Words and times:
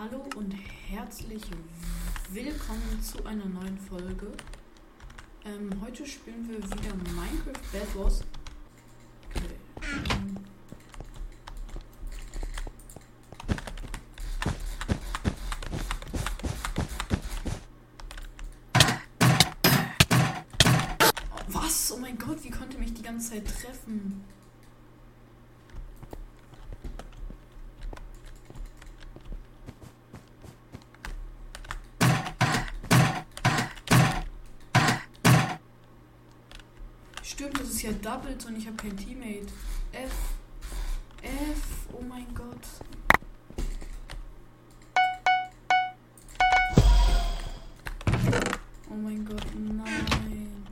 Hallo 0.00 0.24
und 0.34 0.54
herzlich 0.88 1.42
willkommen 2.30 3.02
zu 3.02 3.22
einer 3.26 3.44
neuen 3.44 3.76
Folge. 3.76 4.32
Ähm, 5.44 5.70
heute 5.82 6.06
spielen 6.06 6.48
wir 6.48 6.56
wieder 6.56 6.94
Minecraft 7.12 7.60
Bad 7.70 7.96
Wars. 7.96 8.24
Okay. 9.28 9.42
Ähm, 9.82 10.36
Was? 21.48 21.92
Oh 21.92 21.98
mein 21.98 22.16
Gott, 22.16 22.42
wie 22.42 22.50
konnte 22.50 22.78
mich 22.78 22.94
die 22.94 23.02
ganze 23.02 23.32
Zeit 23.32 23.44
treffen? 23.44 24.24
Stimmt, 37.40 37.58
das 37.58 37.69
ist 37.82 37.86
ja 37.86 37.92
Doubles 37.92 38.44
und 38.44 38.58
ich 38.58 38.66
habe 38.66 38.76
kein 38.76 38.94
Teammate. 38.94 39.46
F. 39.92 40.12
Oh 41.90 42.02
mein 42.02 42.26
Gott. 42.34 42.66
Oh 48.90 48.94
mein 48.94 49.24
Gott, 49.24 49.46
nein. 49.54 50.62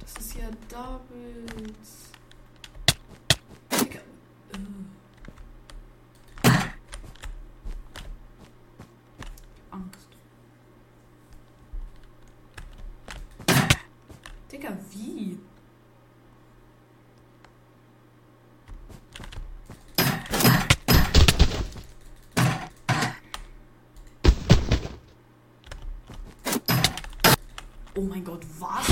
Das 0.00 0.18
ist 0.18 0.34
ja 0.36 0.50
Doubles. 0.68 2.10
Digga. 3.70 4.00
Äh. 4.52 4.58
Angst. 9.70 10.08
Digga, 14.50 14.76
wie? 14.90 15.22
Oh 28.02 28.06
mein 28.06 28.24
Gott, 28.24 28.40
was? 28.58 28.91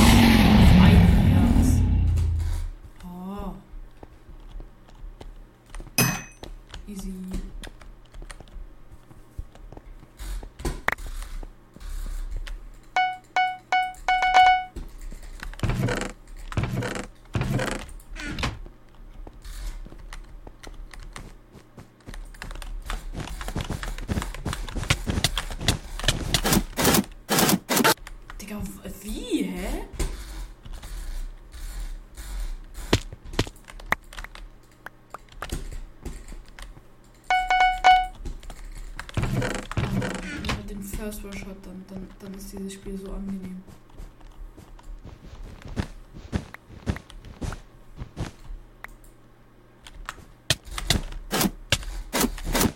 First 41.10 41.24
Rush 41.24 41.44
hat, 41.44 41.56
dann, 41.64 41.84
dann, 41.88 42.08
dann 42.20 42.34
ist 42.34 42.52
dieses 42.52 42.74
Spiel 42.74 42.96
so 42.96 43.10
angenehm. 43.10 43.64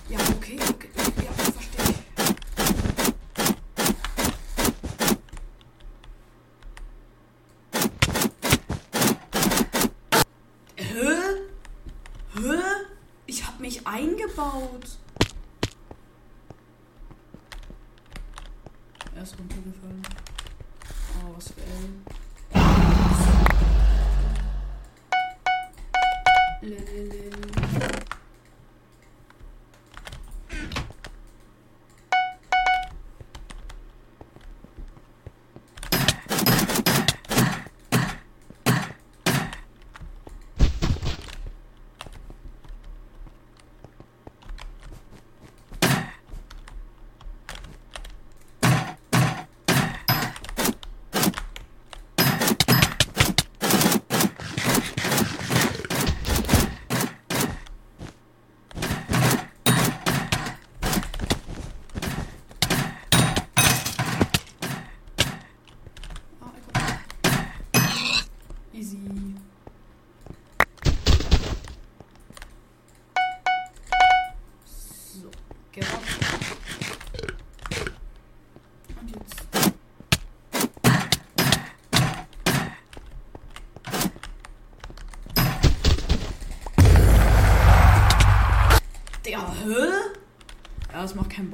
Ja, 0.08 0.18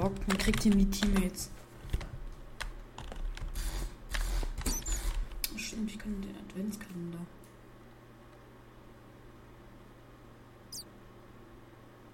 Bock. 0.00 0.12
Man 0.26 0.38
kriegt 0.38 0.62
hier 0.62 0.74
nie 0.74 0.86
Teammates. 0.86 1.50
Stimmt, 5.56 5.90
ich 5.90 5.98
kann 5.98 6.22
den 6.22 6.34
Adventskalender. 6.36 7.18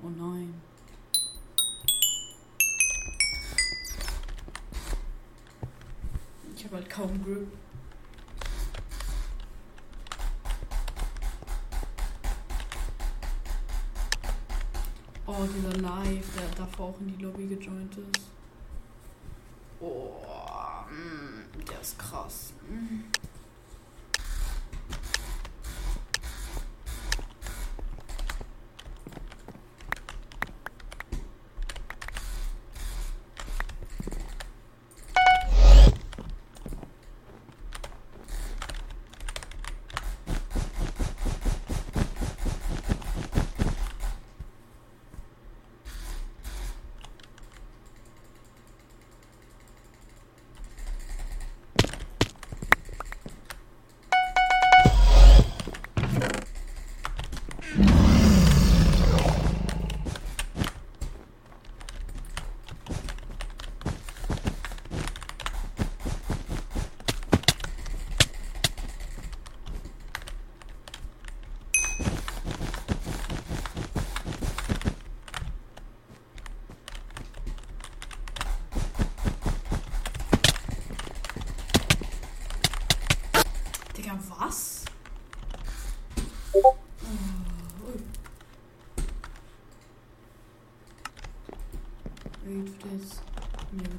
Oh 0.03 0.09
nein. 0.09 0.55
Ich 6.57 6.65
habe 6.65 6.77
halt 6.77 6.91
kaum 6.91 7.25
Grip. 7.25 7.47
Oh, 15.39 15.45
dieser 15.45 15.77
Live, 15.83 16.35
der 16.35 16.49
davor 16.57 16.87
auch 16.87 17.01
in 17.01 17.15
die 17.15 17.23
Lobby 17.23 17.47
gejoint 17.47 17.95
ist. 17.95 18.25
Oh, 19.81 20.15
mm, 20.89 21.67
der 21.69 21.81
ist 21.81 21.99
krass. 21.99 22.55
Mm. 22.71 22.96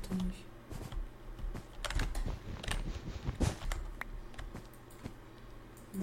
Bitte 0.10 0.26
nicht. 0.26 0.46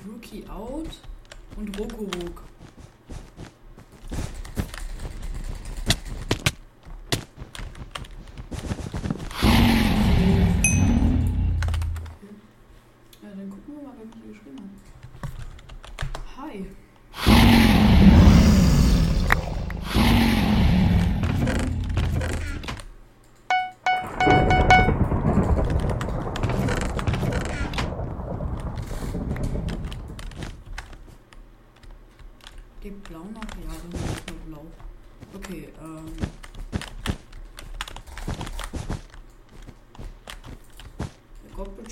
Rookie 0.07 0.47
out 0.49 1.01
und 1.57 1.79
Rokorok. 1.79 2.43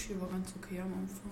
Hier 0.05 0.21
war 0.21 0.29
ganz 0.29 0.53
okay 0.57 0.81
am 0.81 0.93
Anfang. 0.93 1.31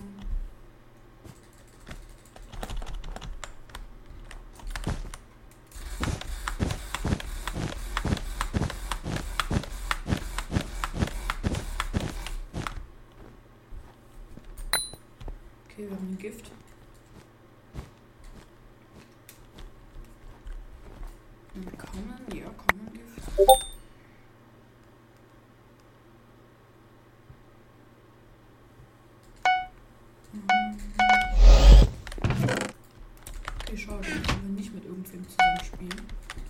Okay, 15.65 15.89
wir 15.89 15.91
haben 15.91 16.09
ein 16.09 16.17
Gift. 16.17 16.49
Ein 21.53 21.77
Common, 21.77 22.15
ja, 22.33 22.49
Common 22.57 22.93
Gift. 22.93 23.11
Okay, 33.63 33.77
schade, 33.91 34.07
dann 34.09 34.23
können 34.23 34.41
wir 34.43 34.61
nicht 34.61 34.73
mit 34.73 34.85
irgendwem 34.85 35.23
zusammen 35.27 35.65
spielen. 35.65 36.01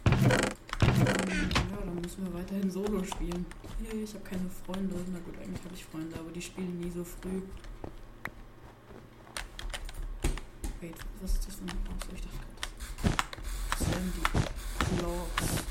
Ähm, 0.06 1.50
Ja, 1.72 1.86
dann 1.86 2.02
müssen 2.02 2.24
wir 2.26 2.34
weiterhin 2.34 2.70
Solo 2.70 3.04
spielen. 3.04 3.46
Hey, 3.84 4.04
ich 4.04 4.14
habe 4.14 4.24
keine 4.24 4.50
Freunde. 4.66 4.96
Na 5.12 5.20
gut, 5.20 5.36
eigentlich 5.42 5.64
habe 5.64 5.76
ich 5.76 5.86
Freunde, 5.86 6.20
aber 6.20 6.32
die 6.32 6.42
spielen 6.42 6.80
nie 6.80 6.92
so 6.92 7.04
früh. 7.04 7.42
Wait, 10.80 10.96
was 11.22 11.34
ist 11.34 11.48
das 11.48 11.56
für 11.56 11.64
ein 11.64 11.70
Achso, 11.70 12.12
ich 12.16 12.22
dachte 12.22 12.38
gerade. 12.38 13.18
Das 13.72 13.92
wären 13.92 14.14
die 14.16 14.96
Vlogs. 15.00 15.62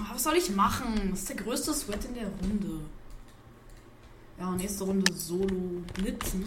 Ah, 0.00 0.14
Was 0.14 0.17
soll 0.28 0.36
ich 0.36 0.50
machen? 0.50 1.08
Das 1.10 1.20
ist 1.20 1.28
der 1.30 1.36
größte 1.36 1.72
Sweat 1.72 2.04
in 2.04 2.12
der 2.12 2.26
Runde. 2.26 2.80
Ja, 4.38 4.50
nächste 4.50 4.84
Runde 4.84 5.10
Solo 5.14 5.82
Blitzen. 5.94 6.44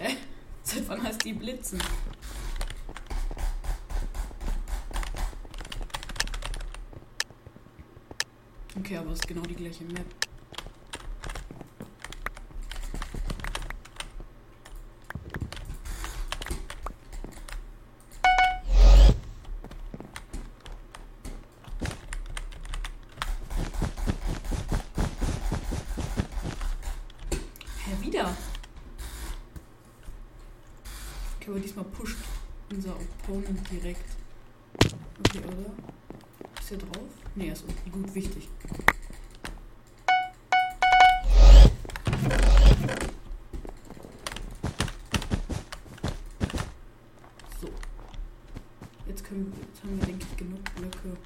Hä? 0.00 0.16
Seit 0.64 0.88
wann 0.88 1.00
heißt 1.00 1.24
die 1.24 1.34
Blitzen? 1.34 1.80
Okay, 8.76 8.96
aber 8.96 9.12
es 9.12 9.20
ist 9.20 9.28
genau 9.28 9.42
die 9.42 9.54
gleiche 9.54 9.84
Map. 9.84 10.06
Hä, 27.88 27.94
wieder? 28.02 28.36
Okay, 31.36 31.50
aber 31.50 31.60
diesmal 31.60 31.86
pusht 31.86 32.18
unser 32.70 32.94
Opponent 32.94 33.57
direkt. 33.70 34.04
Okay, 35.20 35.40
oder? 35.46 35.72
Ist 36.60 36.72
er 36.72 36.78
drauf? 36.78 37.08
Nee, 37.34 37.48
er 37.48 37.52
ist. 37.52 37.64
Gut, 37.90 38.14
wichtig. 38.14 38.48
So. 47.60 47.68
Jetzt, 49.06 49.24
können, 49.24 49.52
wir- 49.52 49.66
jetzt 49.66 49.82
haben 49.82 49.98
wir, 49.98 50.06
denke 50.06 50.26
ich, 50.30 50.36
genug 50.36 50.74
Blöcke. 50.76 51.16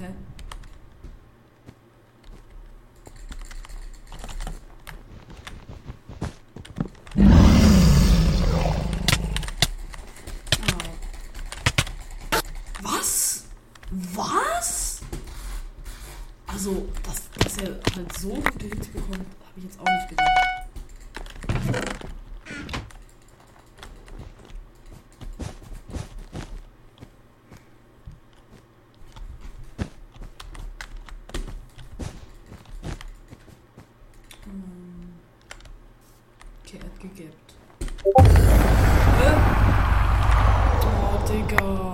Hä? 0.00 0.08
Ah. 10.60 10.78
Was? 12.82 13.44
Was? 13.90 15.00
Also, 16.46 16.88
dass, 17.02 17.30
dass 17.38 17.58
er 17.58 17.80
halt 17.94 18.18
so 18.18 18.28
gute 18.30 18.66
Hits 18.66 18.88
bekommt, 18.88 19.14
habe 19.18 19.56
ich 19.58 19.64
jetzt 19.64 19.78
auch 19.80 19.84
nicht 19.84 20.08
gedacht. 20.08 20.30
Ähm, 34.46 35.14
Hä? 37.04 37.28
Oh, 40.84 41.18
Digga. 41.28 41.92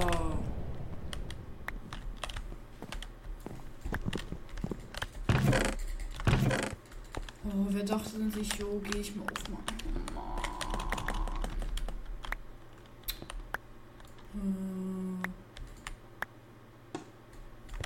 Oh, 7.45 7.67
wer 7.71 7.83
dachte 7.83 8.19
denn 8.19 8.31
sich, 8.31 8.55
jo, 8.55 8.81
geh 8.85 8.99
ich 9.00 9.17
mal 9.17 9.25
aufmachen? 9.25 9.64
Mann. 10.14 10.40
Äh. 14.35 14.38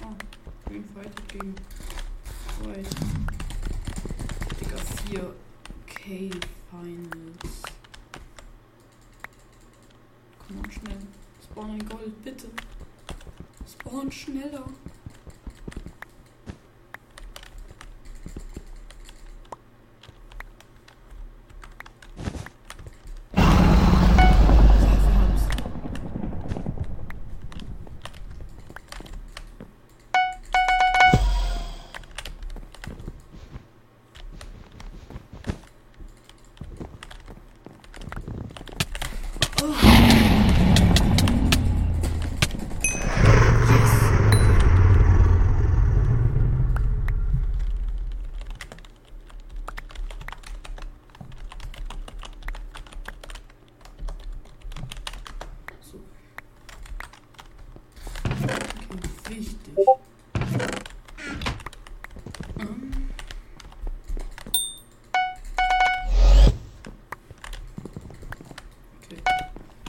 Oh, 0.05 0.15
Green 0.67 0.85
fightet 0.85 1.29
gegen 1.29 1.55
White. 2.63 2.97
Digga, 4.61 4.77
4K 4.77 6.31
Finals. 6.71 7.63
Komm 10.47 10.57
mal 10.61 10.71
schnell. 10.71 10.99
Spawn 11.43 11.71
ein 11.71 11.89
Gold, 11.89 12.23
bitte. 12.25 12.49
Spawn 13.67 14.11
schneller. 14.11 14.67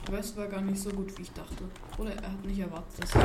Aber 0.08 0.20
es 0.20 0.25
war 0.36 0.46
gar 0.48 0.60
nicht 0.60 0.80
so 0.82 0.90
gut, 0.90 1.16
wie 1.16 1.22
ich 1.22 1.32
dachte. 1.32 1.64
Oder 1.98 2.12
er 2.12 2.32
hat 2.32 2.44
nicht 2.44 2.58
erwartet, 2.58 3.02
dass 3.02 3.10
ich. 3.10 3.20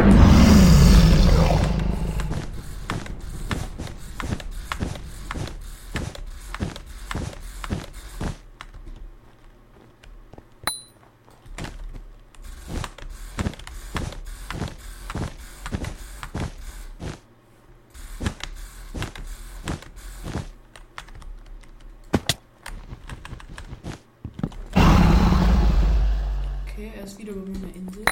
Okay, 26.74 26.92
er 26.98 27.04
ist 27.04 27.18
wieder 27.20 27.34
über 27.34 27.42
meiner 27.46 27.76
Insel. 27.76 28.06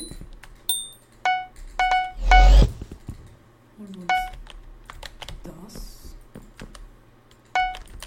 Und 3.77 3.97
uns 3.97 4.13
das. 5.43 5.75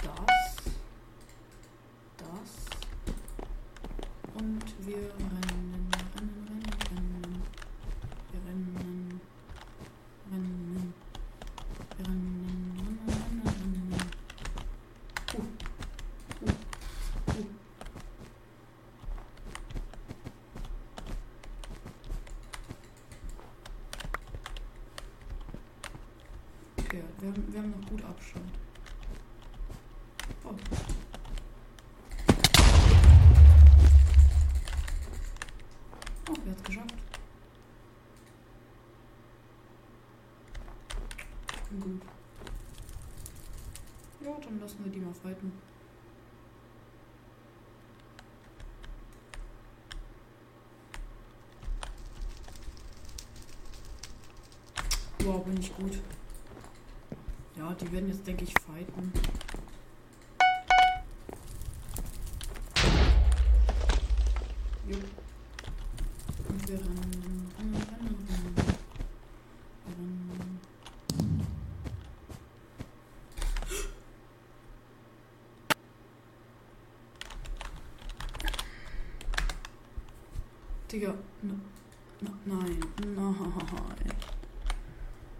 Das. 0.02 0.56
Das. 2.18 2.50
Und 4.34 4.62
wir 4.86 4.96
rennen, 4.96 5.90
rennen, 6.14 6.46
rennen, 6.46 6.72
rennen. 6.90 7.42
Wir 8.30 8.40
rennen. 8.46 9.20
Rennen. 10.30 10.94
Wir 11.96 12.06
rennen, 12.06 12.32
rennen, 12.76 13.00
rennen, 13.08 13.42
rennen. 13.44 14.00
Uh. 15.34 15.40
Uh. 16.42 16.50
Uh. 17.32 17.46
Okay, 26.78 27.02
wir 27.20 27.28
haben, 27.28 27.52
wir 27.52 27.60
haben 27.60 27.70
noch 27.70 27.81
gut 27.92 28.04
Abstand. 28.06 28.50
Oh. 30.44 30.54
Oh, 36.30 36.36
wer 36.44 36.52
hat's 36.52 36.62
geschafft? 36.64 36.94
Gut. 41.80 42.02
Ja, 44.20 44.38
dann 44.40 44.60
lassen 44.60 44.84
wir 44.84 44.92
die 44.92 45.00
mal 45.00 45.12
fighten. 45.12 45.52
Wow, 55.18 55.44
bin 55.44 55.60
ich 55.60 55.74
gut. 55.76 56.00
Ja, 57.62 57.72
die 57.74 57.92
werden 57.92 58.08
jetzt, 58.08 58.26
denke 58.26 58.42
ich, 58.42 58.52
fighten. 58.54 59.12
Jo. 64.88 64.96
Und 66.48 66.68
wir 66.68 66.78
rennen, 66.80 67.52
rennen, 67.56 67.86
rennen, 67.88 68.26
rennen. 69.86 70.60
Digga, 80.90 81.14
n- 81.44 81.62
n- 82.22 82.38
nein, 82.44 82.80
nein. 83.14 83.62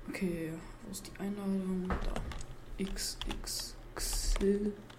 Okay, 0.08 0.52
wo 0.84 0.90
ist 0.90 1.06
die 1.06 1.20
Einladung? 1.20 1.88
Da. 1.88 1.96
X, 2.78 3.16
X, 3.40 3.74
X. 4.52 4.91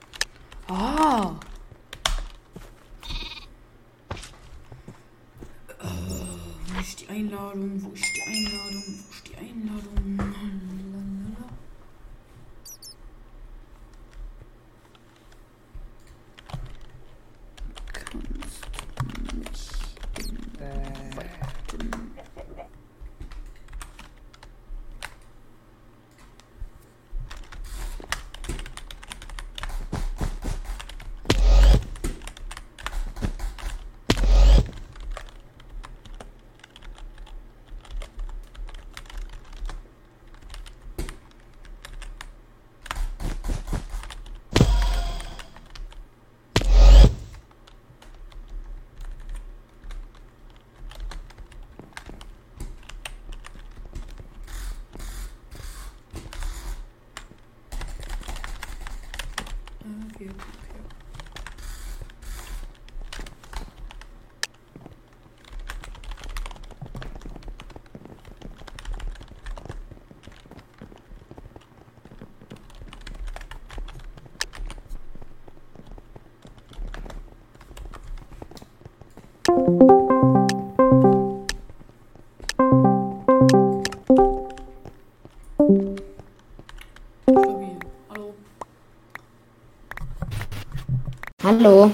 Hallo. 91.54 91.92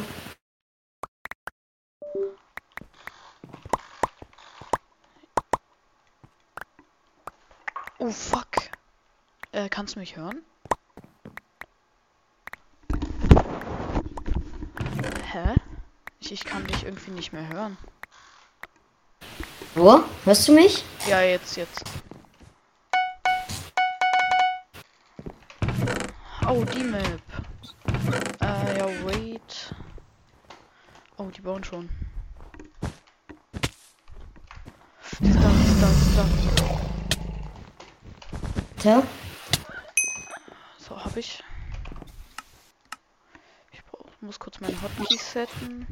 Oh 7.98 8.10
fuck. 8.10 8.48
Äh, 9.52 9.68
kannst 9.68 9.96
du 9.96 10.00
mich 10.00 10.16
hören? 10.16 10.44
Hä? 15.30 15.56
Ich, 16.22 16.32
ich 16.32 16.46
kann 16.46 16.66
dich 16.66 16.86
irgendwie 16.86 17.12
nicht 17.12 17.34
mehr 17.34 17.50
hören. 17.50 17.78
Wo? 19.76 20.04
Hörst 20.24 20.48
du 20.48 20.54
mich? 20.54 20.86
Ja, 21.06 21.20
jetzt, 21.20 21.58
jetzt. 21.58 21.84
Oh, 26.48 26.64
die 26.64 26.84
Map. 26.84 27.22
Äh, 28.42 28.78
ja, 28.80 28.86
wait. 29.06 29.74
Schon. 31.70 31.88
Ist 35.20 35.36
da, 35.36 35.50
ist 35.50 35.82
da, 35.82 36.24
ist 38.76 38.86
da. 38.86 39.04
So, 40.80 41.04
habe 41.04 41.20
ich. 41.20 41.44
Ich 43.72 43.84
brauch, 43.84 44.06
muss 44.22 44.40
kurz 44.40 44.60
meine 44.62 44.82
Hotkeys 44.82 45.32
setten. 45.32 45.86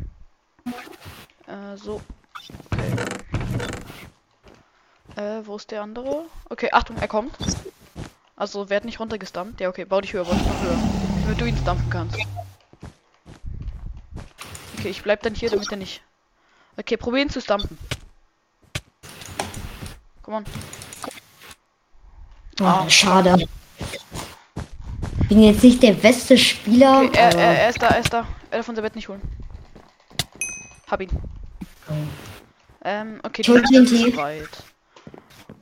Äh, 1.45 1.77
so. 1.77 2.01
Okay. 2.71 2.95
Äh, 5.15 5.45
wo 5.45 5.57
ist 5.57 5.69
der 5.69 5.83
andere? 5.83 6.25
Okay, 6.49 6.69
Achtung, 6.71 6.97
er 6.97 7.07
kommt. 7.07 7.37
Also, 8.35 8.69
werd 8.71 8.85
nicht 8.85 8.99
runtergestampt. 8.99 9.61
Ja, 9.61 9.69
okay, 9.69 9.85
bau 9.85 10.01
dich 10.01 10.13
höher, 10.13 10.25
bau 10.25 10.33
dich 10.33 10.41
höher. 10.41 10.77
Damit 11.21 11.39
du 11.39 11.45
ihn 11.45 11.57
stampfen 11.57 11.89
kannst. 11.91 12.17
Okay, 14.77 14.89
ich 14.89 15.01
bleib 15.01 15.23
dann 15.23 15.33
hier, 15.33 15.49
damit 15.49 15.71
er 15.71 15.77
nicht. 15.77 16.01
Okay, 16.77 16.97
probier 16.97 17.23
ihn 17.23 17.29
zu 17.29 17.41
stampen. 17.41 17.77
Komm 20.21 20.33
on. 20.35 20.45
oh, 22.61 22.89
schade. 22.89 23.47
Bin 25.29 25.43
jetzt 25.43 25.63
nicht 25.63 25.81
der 25.81 25.93
beste 25.93 26.37
Spieler. 26.37 27.03
Okay, 27.03 27.17
er, 27.17 27.35
er, 27.35 27.59
er 27.59 27.69
ist 27.69 27.81
da, 27.81 27.87
er 27.87 27.99
ist 27.99 28.13
da. 28.13 28.27
Er 28.51 28.57
darf 28.57 28.69
unser 28.69 28.81
Bett 28.81 28.95
nicht 28.95 29.07
holen. 29.09 29.21
Hab 30.89 31.01
ihn. 31.01 31.09
Ähm, 32.83 33.19
okay, 33.23 33.41
Ich 33.41 33.49
hol 33.49 33.61
die 33.61 33.75
sind 33.75 33.89
zu 33.89 34.15
weit. 34.15 34.49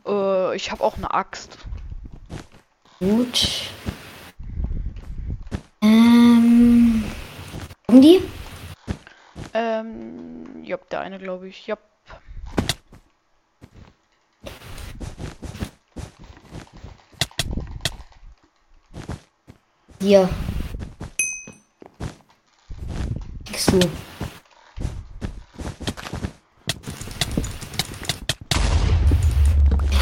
Äh, 0.05 0.55
ich 0.55 0.72
habe 0.72 0.84
auch 0.84 0.98
eine 0.98 1.12
Axt. 1.12 1.57
Gut. 3.00 3.69
Ähm. 5.81 7.03
Kommen 7.88 8.01
die? 8.01 8.22
Ähm, 9.58 10.66
ja, 10.66 10.76
der 10.92 11.00
eine 11.00 11.18
glaube 11.18 11.48
ich. 11.48 11.66
Ja. 11.66 11.78
Hier. 20.02 20.28
Kriegst 23.46 23.72
du. 23.72 23.80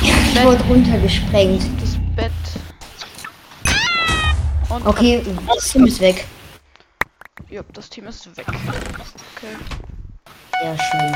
Ich 0.01 0.43
wurde 0.43 0.63
runtergesprengt. 0.63 1.61
Das 1.79 1.97
Bett. 2.15 2.31
Und 4.69 4.87
Okay, 4.87 5.23
das 5.45 5.71
Team 5.71 5.85
ist 5.85 5.99
weg. 5.99 6.25
ja, 7.51 7.61
das 7.71 7.87
Team 7.87 8.07
ist 8.07 8.35
weg. 8.35 8.47
Okay. 9.43 9.57
Sehr 10.61 10.77
schön. 10.77 11.15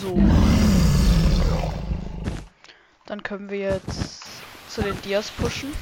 So. 0.00 0.18
Dann 3.04 3.22
können 3.22 3.50
wir 3.50 3.58
jetzt 3.58 4.22
zu 4.70 4.82
den 4.82 4.98
Dias 5.02 5.30
pushen. 5.30 5.74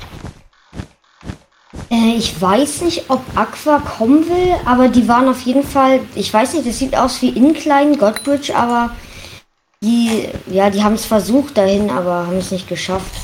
Äh, 1.91 2.17
ich 2.17 2.41
weiß 2.41 2.81
nicht, 2.83 3.11
ob 3.11 3.23
Aqua 3.37 3.79
kommen 3.79 4.29
will, 4.29 4.57
aber 4.65 4.89
die 4.89 5.07
waren 5.07 5.29
auf 5.29 5.43
jeden 5.43 5.63
Fall. 5.63 6.01
Ich 6.17 6.35
weiß 6.35 6.55
nicht, 6.55 6.67
das 6.67 6.79
sieht 6.79 6.97
aus 6.97 7.23
wie 7.23 7.29
Incline 7.29 7.97
Godbridge, 7.97 8.57
aber 8.57 8.97
die, 9.81 10.29
ja, 10.47 10.71
die 10.71 10.83
haben 10.83 10.95
es 10.95 11.05
versucht 11.05 11.57
dahin, 11.57 11.91
aber 11.91 12.27
haben 12.27 12.39
es 12.39 12.51
nicht 12.51 12.67
geschafft. 12.67 13.15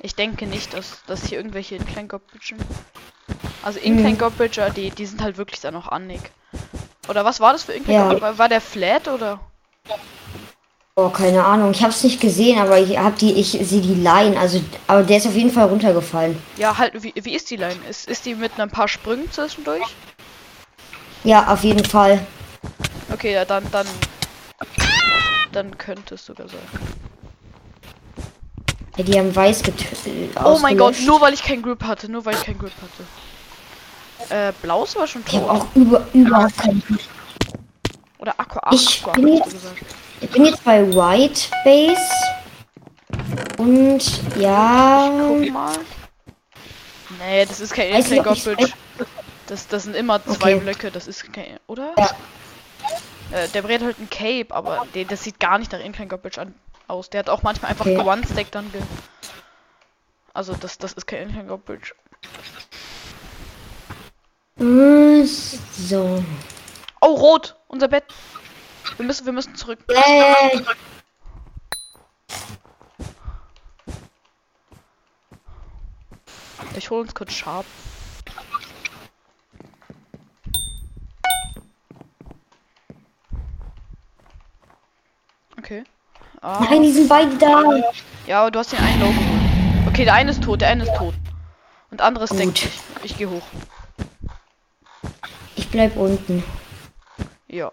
Ich 0.00 0.14
denke 0.14 0.46
nicht, 0.46 0.74
dass, 0.74 1.02
dass 1.06 1.26
hier 1.26 1.38
irgendwelche 1.38 1.74
Incline 1.74 2.06
Godbridger. 2.06 2.56
Also 3.64 3.80
Incline 3.80 4.10
Mhm. 4.10 4.18
Godbridger, 4.18 4.70
die, 4.70 4.90
die 4.90 5.06
sind 5.06 5.20
halt 5.20 5.36
wirklich 5.36 5.60
dann 5.60 5.74
noch 5.74 5.88
annig. 5.88 6.20
Oder 7.08 7.24
was 7.24 7.40
war 7.40 7.52
das 7.52 7.64
für 7.64 7.72
Incline 7.72 8.14
Ja. 8.14 8.20
War, 8.20 8.38
war 8.38 8.48
der 8.48 8.60
Flat 8.60 9.08
oder? 9.08 9.40
Oh, 10.96 11.08
keine 11.08 11.44
Ahnung. 11.44 11.72
Ich 11.72 11.82
habe 11.82 11.90
es 11.90 12.04
nicht 12.04 12.20
gesehen, 12.20 12.58
aber 12.58 12.78
ich 12.78 12.96
habe 12.96 13.16
die, 13.18 13.32
ich 13.32 13.50
sehe 13.50 13.80
die 13.80 13.94
Line. 13.94 14.38
Also, 14.38 14.60
aber 14.86 15.02
der 15.02 15.16
ist 15.16 15.26
auf 15.26 15.34
jeden 15.34 15.50
Fall 15.50 15.66
runtergefallen. 15.66 16.40
Ja, 16.56 16.78
halt, 16.78 17.02
wie, 17.02 17.12
wie 17.16 17.34
ist 17.34 17.50
die 17.50 17.56
Line? 17.56 17.76
Ist, 17.88 18.08
ist 18.08 18.24
die 18.26 18.36
mit 18.36 18.58
ein 18.60 18.70
paar 18.70 18.86
Sprüngen 18.86 19.30
zwischendurch? 19.32 19.82
Ja, 21.24 21.48
auf 21.52 21.64
jeden 21.64 21.84
Fall. 21.84 22.24
Okay, 23.12 23.32
ja, 23.32 23.44
dann, 23.44 23.68
dann. 23.72 23.86
Dann 25.50 25.76
könnte 25.78 26.14
es 26.14 26.26
sogar 26.26 26.48
sein. 26.48 26.58
Ja, 28.96 29.02
die 29.02 29.18
haben 29.18 29.34
weiß 29.34 29.62
getötet. 29.64 30.30
Oh 30.44 30.58
mein 30.62 30.78
Gott, 30.78 30.94
nur 31.04 31.20
weil 31.20 31.34
ich 31.34 31.42
kein 31.42 31.62
Grip 31.62 31.82
hatte, 31.82 32.10
nur 32.10 32.24
weil 32.24 32.34
ich 32.34 32.44
kein 32.44 32.58
Grip 32.58 32.72
hatte. 32.80 33.04
Äh, 34.30 34.52
Blaus 34.62 34.96
war 34.96 35.06
schon 35.06 35.22
Ich 35.26 35.34
habe 35.34 35.46
tot. 35.46 35.50
auch 35.62 35.66
über, 35.74 36.06
überhaupt 36.12 36.56
keinen. 36.58 36.82
Oder 38.18 38.34
Aqua, 38.38 38.70
Ich 38.72 39.02
Aqua, 39.02 39.12
bin 39.12 39.28
jetzt-. 39.28 39.56
Ich 40.20 40.30
bin 40.30 40.44
jetzt 40.46 40.64
bei 40.64 40.82
White 40.86 41.50
Base. 41.64 42.00
Und 43.58 44.36
ja. 44.36 45.10
Guck 45.28 45.50
mal. 45.52 45.76
Nee, 47.18 47.44
das 47.46 47.60
ist 47.60 47.72
kein 47.74 47.94
ich- 48.00 48.22
Godbridge. 48.22 48.72
Das, 49.46 49.66
das 49.68 49.82
sind 49.84 49.94
immer 49.94 50.24
zwei 50.24 50.54
Okay. 50.54 50.60
Blöcke, 50.60 50.90
das 50.90 51.06
ist 51.06 51.30
kein. 51.32 51.58
Oder? 51.66 51.92
Ja. 51.98 52.10
Äh, 53.38 53.48
der 53.48 53.60
brät 53.62 53.82
halt 53.82 53.98
ein 53.98 54.08
Cape, 54.08 54.54
aber 54.54 54.86
der, 54.94 55.04
das 55.04 55.22
sieht 55.22 55.38
gar 55.38 55.58
nicht 55.58 55.70
nach 55.72 55.80
Incline 55.80 56.08
Godbridge 56.08 56.40
an, 56.40 56.54
aus. 56.88 57.10
Der 57.10 57.18
hat 57.20 57.28
auch 57.28 57.42
manchmal 57.42 57.70
einfach 57.72 57.84
Okay. 57.84 57.98
One-Stack 57.98 58.50
dann 58.52 58.72
ge. 58.72 58.80
Also, 60.32 60.54
das, 60.54 60.78
das 60.78 60.94
ist 60.94 61.06
kein 61.06 61.22
Incline 61.28 61.44
Godbridge. 61.46 61.92
So. 64.56 66.24
Oh, 67.00 67.14
rot! 67.14 67.56
Unser 67.68 67.88
Bett! 67.88 68.04
Wir 68.96 69.06
müssen, 69.06 69.26
wir 69.26 69.32
müssen 69.32 69.54
zurück. 69.56 69.80
Äh, 69.88 70.60
Ich 76.76 76.90
hole 76.90 77.02
uns 77.02 77.14
kurz 77.14 77.32
Sharp. 77.32 77.64
Okay. 85.58 85.84
Ah, 86.42 86.60
nein, 86.68 86.82
die 86.82 86.92
sind 86.92 87.08
beide 87.08 87.36
da. 87.38 87.62
ja, 88.26 88.40
aber 88.42 88.50
du 88.50 88.58
hast 88.58 88.72
den 88.72 88.80
einen 88.80 89.00
Low. 89.00 89.14
Okay, 89.88 90.04
der 90.04 90.14
eine 90.14 90.30
ist 90.30 90.42
tot, 90.42 90.60
der 90.60 90.68
eine 90.68 90.82
ist 90.84 90.94
tot. 90.96 91.14
Und 91.90 92.00
anderes 92.02 92.30
denkt 92.30 92.64
ich. 92.64 92.80
Ich 93.02 93.16
gehe 93.16 93.30
hoch. 93.30 93.42
Bleib 95.74 95.96
unten. 95.96 96.44
Ja. 97.48 97.72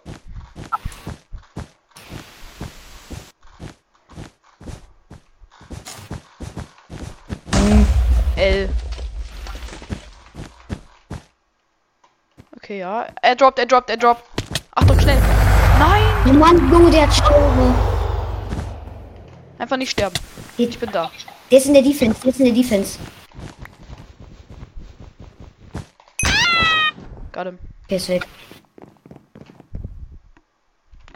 Hm, 7.54 7.86
L. 8.38 8.70
Okay, 12.56 12.80
ja. 12.80 13.06
Er 13.22 13.36
droppt, 13.36 13.60
er 13.60 13.68
droppt, 13.68 13.92
er 13.92 13.98
droppt. 13.98 14.24
Achtung, 14.72 15.00
schnell. 15.00 15.22
Nein! 15.78 16.02
Oh 16.26 16.34
Mann, 16.34 16.72
Junge, 16.72 16.90
der 16.90 17.04
hat 17.04 17.14
Store. 17.14 17.76
Einfach 19.60 19.78
nicht 19.78 19.92
sterben. 19.92 20.16
Ich 20.58 20.80
bin 20.80 20.92
da. 20.92 21.12
Der 21.52 21.60
ist 21.60 21.68
in 21.68 21.76
der 21.76 21.84
Defense, 21.84 22.20
der 22.22 22.32
ist 22.32 22.40
in 22.40 22.46
der 22.46 22.56
Defense. 22.56 22.98
Got 27.32 27.46
him. 27.46 27.60
Der 27.92 27.98
ist 27.98 28.08
weg. 28.08 28.26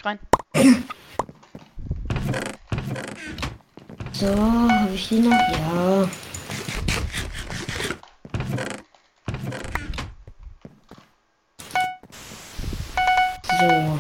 Rein. 0.03 0.19
So, 4.11 4.27
habe 4.27 4.93
ich 4.93 5.07
die 5.07 5.19
noch? 5.19 5.31
Ja. 5.31 6.09
So. 13.57 13.99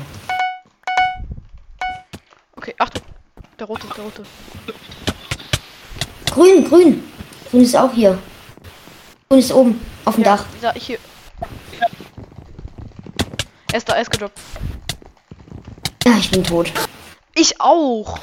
Okay, 2.57 2.75
Achtung. 2.77 3.03
Der 3.57 3.67
rote, 3.67 3.87
der 3.87 4.03
rote. 4.03 4.23
Grün, 6.29 6.65
grün. 6.65 7.03
Grün 7.49 7.61
ist 7.61 7.77
auch 7.77 7.93
hier. 7.93 8.19
Grün 9.29 9.39
ist 9.39 9.53
oben, 9.53 9.79
auf 10.03 10.15
dem 10.15 10.25
Ja, 10.25 10.35
Dach. 10.35 10.45
Ja, 10.61 10.73
hier. 10.73 10.99
Er 13.75 13.79
ist 13.79 13.89
da, 13.89 13.95
er 13.95 14.03
ist 14.03 14.11
gedroppt. 14.11 14.39
Ja, 16.05 16.13
ich 16.17 16.31
bin 16.31 16.45
tot. 16.45 16.71
Ich 17.33 17.59
auch. 17.59 18.19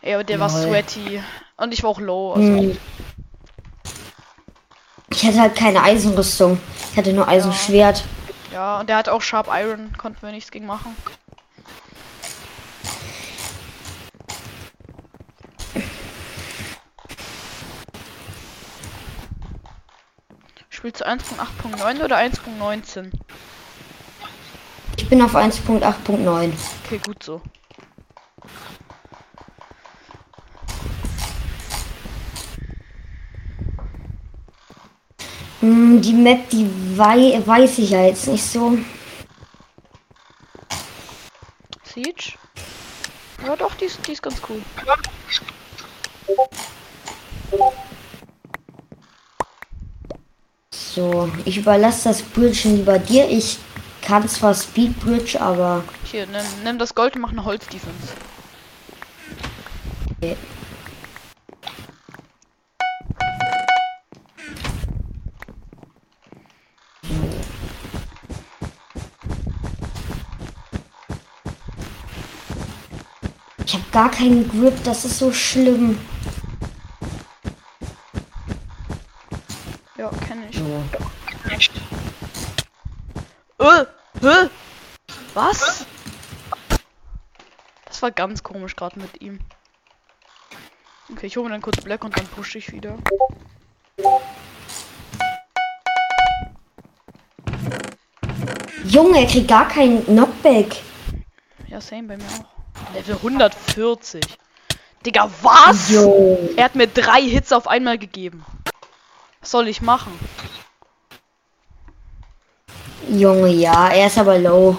Ey, 0.00 0.14
aber 0.14 0.24
der 0.24 0.40
war 0.40 0.48
Lol. 0.48 0.62
sweaty. 0.62 1.22
Und 1.58 1.74
ich 1.74 1.82
war 1.82 1.90
auch 1.90 2.00
low. 2.00 2.32
Also. 2.32 2.48
Hm. 2.48 2.78
Ich 5.10 5.26
hatte 5.26 5.42
halt 5.42 5.56
keine 5.56 5.82
Eisenrüstung. 5.82 6.58
Ich 6.90 6.96
hatte 6.96 7.12
nur 7.12 7.28
Eisenschwert. 7.28 8.02
Ja, 8.50 8.80
und 8.80 8.88
der 8.88 8.96
hat 8.96 9.10
auch 9.10 9.20
Sharp 9.20 9.48
Iron. 9.52 9.92
Konnten 9.98 10.22
wir 10.22 10.32
nichts 10.32 10.50
gegen 10.50 10.64
machen. 10.64 10.96
Spielst 20.70 21.02
du 21.02 21.06
1.8.9 21.06 22.02
oder 22.02 22.16
1.19? 22.16 23.12
Ich 24.96 25.08
bin 25.08 25.22
auf 25.22 25.36
1.8.9. 25.36 26.52
Okay, 26.84 27.00
gut 27.04 27.22
so. 27.22 27.40
Hm, 35.60 36.00
die 36.00 36.12
Map, 36.12 36.48
die 36.50 36.68
wei 36.96 37.42
weiß 37.44 37.78
ich 37.78 37.90
ja 37.90 38.04
jetzt 38.04 38.26
nicht 38.28 38.44
so. 38.44 38.78
Siege? 41.84 42.34
Ja, 43.44 43.56
doch, 43.56 43.74
die 43.74 43.86
ist, 43.86 44.06
die 44.06 44.12
ist 44.12 44.22
ganz 44.22 44.40
cool. 44.48 44.60
So, 50.70 51.30
ich 51.44 51.58
überlasse 51.58 52.08
das 52.08 52.22
Bridge 52.22 52.68
lieber 52.68 52.98
dir. 52.98 53.28
Ich 53.28 53.58
kann 54.06 54.28
zwar 54.28 54.54
Speed 54.54 55.00
Bridge, 55.00 55.40
aber. 55.40 55.82
Hier, 56.04 56.26
nimm, 56.26 56.44
nimm 56.62 56.78
das 56.78 56.94
Gold 56.94 57.16
und 57.16 57.22
mach 57.22 57.32
eine 57.32 57.44
Holzdefense. 57.44 58.14
Okay. 60.16 60.36
Ich 73.64 73.74
hab 73.74 73.90
gar 73.90 74.10
keinen 74.12 74.48
Grip, 74.48 74.84
das 74.84 75.04
ist 75.04 75.18
so 75.18 75.32
schlimm. 75.32 75.98
Hä? 84.26 84.50
Was? 85.34 85.86
Das 87.86 88.02
war 88.02 88.10
ganz 88.10 88.42
komisch 88.42 88.76
gerade 88.76 88.98
mit 88.98 89.22
ihm. 89.22 89.40
Okay, 91.10 91.26
ich 91.26 91.36
hole 91.36 91.46
mir 91.46 91.52
dann 91.52 91.62
kurz 91.62 91.80
Black 91.82 92.04
und 92.04 92.16
dann 92.16 92.26
pushe 92.26 92.58
ich 92.58 92.72
wieder. 92.72 92.98
Junge, 98.84 99.20
er 99.20 99.26
kriegt 99.26 99.48
gar 99.48 99.68
keinen 99.68 100.04
Knockback. 100.04 100.76
Ja, 101.68 101.80
same 101.80 102.04
bei 102.04 102.16
mir 102.16 102.24
auch. 102.24 102.94
Level 102.94 103.16
140. 103.16 104.22
Digga, 105.04 105.30
was? 105.42 105.90
Jo. 105.90 106.38
Er 106.56 106.64
hat 106.64 106.74
mir 106.74 106.86
drei 106.86 107.22
Hits 107.22 107.52
auf 107.52 107.68
einmal 107.68 107.98
gegeben. 107.98 108.44
Was 109.40 109.50
soll 109.50 109.68
ich 109.68 109.80
machen? 109.82 110.12
Junge, 113.08 113.48
ja, 113.48 113.88
er 113.88 114.06
ist 114.08 114.18
aber 114.18 114.38
low. 114.38 114.76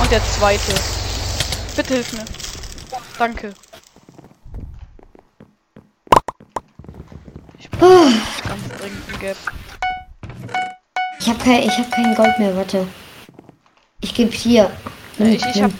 Und 0.00 0.10
der 0.10 0.22
zweite. 0.24 0.72
Bitte 1.76 1.94
hilf 1.94 2.12
mir. 2.12 2.24
Danke. 3.18 3.52
Ich 7.58 7.70
brauche 7.70 8.12
ganz 8.46 8.68
dringend 8.78 9.02
ein 9.12 9.20
Gap. 9.20 9.36
Ich 11.18 11.28
habe 11.28 11.38
kein, 11.38 11.62
ich 11.62 11.78
hab 11.78 11.90
kein 11.90 12.14
Gold 12.14 12.38
mehr, 12.38 12.56
warte. 12.56 12.86
Ich 14.00 14.14
gebe 14.14 14.32
hier. 14.32 14.70
Ja, 15.18 15.26
ich, 15.26 15.44
ich 15.46 15.54
Nimm. 15.56 15.64
hab. 15.64 15.72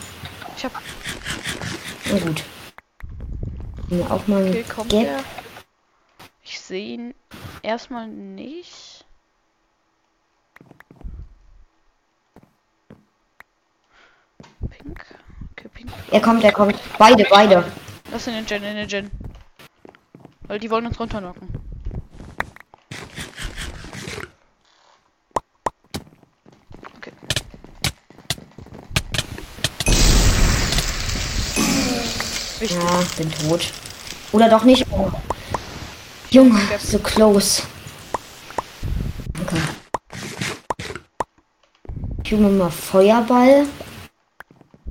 Ich 0.57 0.65
hab. 0.65 0.73
Na 2.11 2.19
gut. 2.19 2.43
Auch 4.09 4.27
mal 4.27 4.45
ein 4.45 4.49
Okay, 4.51 4.65
Gap. 4.77 4.89
der? 4.89 5.19
Ich 6.45 6.61
sehe 6.61 6.95
ihn 6.95 7.15
erstmal 7.63 8.07
nicht. 8.09 8.92
Pink. 14.73 15.05
Okay, 15.53 15.69
pink. 15.75 15.91
Er 16.11 16.21
kommt, 16.21 16.45
er 16.45 16.53
kommt. 16.53 16.77
Beide, 16.99 17.25
beide. 17.29 17.65
Lass 18.11 18.27
in 18.27 18.35
den 18.35 18.47
Gen, 18.47 18.63
in 18.63 18.77
den 18.77 18.89
Gen. 18.89 19.11
Weil 20.49 20.59
die 20.59 20.71
wollen 20.71 20.87
uns 20.87 20.99
runterknocken. 20.99 21.49
Okay. 26.97 27.13
Wichtig. 32.59 32.79
Ja, 32.79 33.03
bin 33.17 33.31
tot. 33.31 33.73
Oder 34.33 34.49
doch 34.49 34.65
nicht. 34.65 34.87
Oh. 34.91 35.11
Junge, 36.31 36.61
so 36.79 36.99
close. 36.99 37.63
Danke. 39.35 39.57
Mir 42.31 42.49
mal 42.49 42.71
Feuerball. 42.71 43.67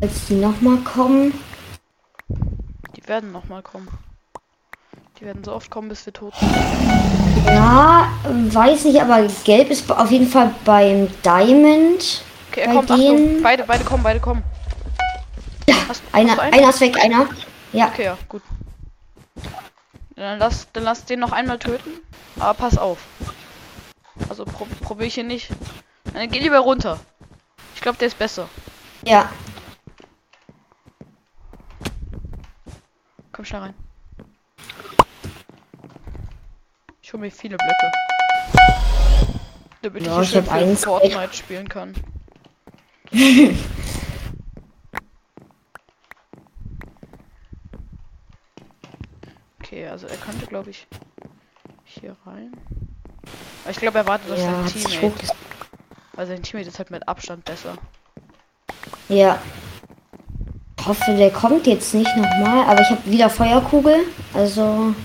Als 0.02 0.26
die 0.28 0.36
nochmal 0.36 0.78
kommen. 0.78 1.34
Die 2.96 3.08
werden 3.08 3.32
noch 3.32 3.46
mal 3.46 3.62
kommen. 3.62 3.88
Die 5.20 5.26
werden 5.26 5.44
so 5.44 5.54
oft 5.54 5.70
kommen, 5.70 5.90
bis 5.90 6.06
wir 6.06 6.14
tot 6.14 6.34
sind. 6.40 6.52
Ja, 7.46 8.08
weiß 8.24 8.86
nicht, 8.86 9.00
aber 9.02 9.28
gelb 9.44 9.70
ist 9.70 9.90
auf 9.92 10.10
jeden 10.12 10.28
Fall 10.28 10.54
beim 10.66 11.08
Diamond. 11.24 12.24
Okay, 12.50 12.62
er 12.62 12.68
Bei 12.68 12.74
kommt. 12.76 12.92
Achtung. 12.92 13.00
denen- 13.18 13.44
Beide, 13.44 13.64
beide 13.64 13.84
kommen, 13.84 14.04
beide 14.04 14.20
kommen. 14.20 14.44
Hast, 15.70 15.88
hast 15.90 16.02
Einer, 16.12 16.40
einen? 16.40 16.54
einer 16.54 16.70
ist 16.70 16.82
weg, 16.82 16.98
einer. 17.04 17.28
Ja, 17.74 17.88
Okay, 17.88 18.06
ja, 18.06 18.18
gut. 18.28 18.42
Dann 20.16 20.40
lass, 20.40 20.68
dann 20.74 20.84
lass 20.84 21.06
den 21.06 21.20
noch 21.20 21.32
einmal 21.32 21.58
töten. 21.60 21.92
Aber 22.40 22.54
pass 22.54 22.78
auf. 22.78 23.00
Also 24.30 24.46
pro, 24.46 24.66
probier 24.82 25.08
ich 25.08 25.16
hier 25.16 25.24
nicht. 25.24 25.50
Dann 26.14 26.30
geh 26.30 26.40
lieber 26.40 26.60
runter. 26.60 27.00
Ich 27.76 27.82
glaube, 27.82 27.98
der 28.00 28.08
ist 28.08 28.18
besser. 28.18 28.50
ja. 29.04 29.30
Komm 33.42 33.46
schnell 33.48 33.62
rein. 33.62 33.74
Ich 37.02 37.12
hole 37.12 37.22
mir 37.22 37.32
viele 37.32 37.58
Blöcke. 37.58 37.92
Damit 39.82 40.06
Ja, 40.06 40.22
ich 40.22 40.36
ich 40.36 40.44
hier 40.44 40.78
Fortnite 40.78 41.34
spielen 41.34 41.68
kann. 41.68 41.96
okay, 49.60 49.88
also 49.88 50.06
er 50.06 50.18
könnte, 50.18 50.46
glaube 50.46 50.70
ich, 50.70 50.86
hier 51.86 52.16
rein. 52.28 52.52
Aber 53.64 53.72
ich 53.72 53.78
glaube, 53.78 53.98
er 53.98 54.06
wartet 54.06 54.32
auf 54.32 54.38
Ja, 54.38 54.68
sich 54.68 54.84
Teammate. 54.84 55.34
Weil 56.14 56.28
sein 56.28 56.44
Teammate 56.44 56.70
ist 56.70 56.78
halt 56.78 56.92
mit 56.92 57.08
Abstand 57.08 57.44
besser. 57.46 57.76
Ja. 59.10 59.42
Ich 60.82 60.88
hoffe, 60.88 61.14
der 61.16 61.30
kommt 61.30 61.68
jetzt 61.68 61.94
nicht 61.94 62.10
nochmal, 62.18 62.66
aber 62.68 62.82
ich 62.82 62.90
habe 62.90 63.02
wieder 63.06 63.30
Feuerkugel. 63.30 63.98
Also, 64.34 64.96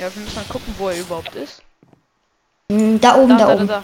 Ja, 0.00 0.08
wir 0.14 0.22
müssen 0.22 0.34
mal 0.36 0.44
gucken, 0.48 0.74
wo 0.78 0.88
er 0.88 0.98
überhaupt 0.98 1.34
ist. 1.34 1.60
mh, 2.72 2.96
da 2.98 3.14
oben, 3.16 3.28
Da, 3.28 3.36
da, 3.36 3.46
da, 3.46 3.54
oben. 3.54 3.68
da. 3.68 3.82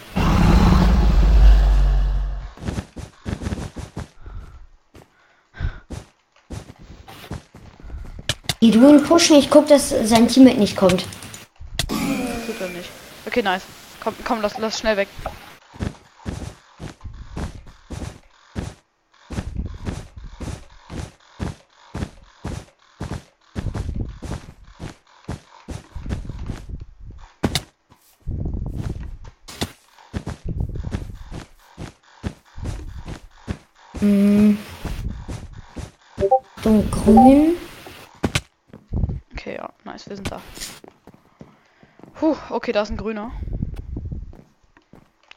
Geh 8.59 8.69
du 8.71 8.87
ihn 8.89 9.03
pushen, 9.03 9.37
ich 9.37 9.49
guck, 9.49 9.67
dass 9.67 9.89
sein 9.89 10.27
Teammate 10.27 10.57
nicht 10.59 10.75
kommt. 10.75 11.05
Tut 11.87 12.61
er 12.61 12.67
nicht. 12.69 12.89
Okay, 13.25 13.41
nice. 13.41 13.63
Komm, 14.03 14.13
komm, 14.23 14.41
lass, 14.41 14.57
lass 14.57 14.79
schnell 14.79 14.97
weg. 14.97 15.07
Grün. 37.03 37.57
Okay, 39.33 39.55
ja, 39.55 39.69
nice, 39.83 40.07
wir 40.09 40.15
sind 40.15 40.31
da. 40.31 40.41
Puh, 42.13 42.35
okay, 42.49 42.71
da 42.71 42.83
ist 42.83 42.91
ein 42.91 42.97
grüner. 42.97 43.31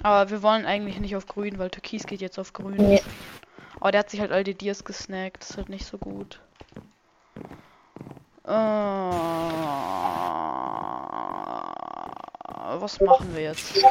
Aber 0.03 0.31
wir 0.31 0.43
wollen 0.43 0.67
eigentlich 0.67 1.01
nicht 1.01 1.17
auf 1.17 1.27
grün, 1.27 1.59
weil 1.59 1.71
Türkis 1.71 2.05
geht 2.05 2.21
jetzt 2.21 2.39
auf 2.39 2.53
grün. 2.53 2.77
Nee. 2.77 3.01
Aber 3.81 3.91
der 3.91 4.01
hat 4.01 4.11
sich 4.11 4.21
halt 4.21 4.33
all 4.33 4.45
die 4.45 4.55
Dias 4.55 4.85
gesnackt, 4.85 5.43
das 5.43 5.51
ist 5.51 5.57
halt 5.57 5.71
nicht 5.71 5.87
so 5.87 5.97
gut. 5.97 6.41
Äh, 8.47 8.51
was 12.81 13.01
machen 13.01 13.35
wir 13.35 13.43
jetzt? 13.43 13.83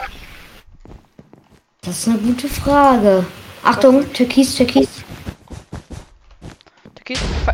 Das 1.81 1.97
ist 1.97 2.07
eine 2.07 2.19
gute 2.19 2.47
Frage. 2.47 3.25
Achtung, 3.63 4.13
Türkis, 4.13 4.55
Türkis. 4.55 4.92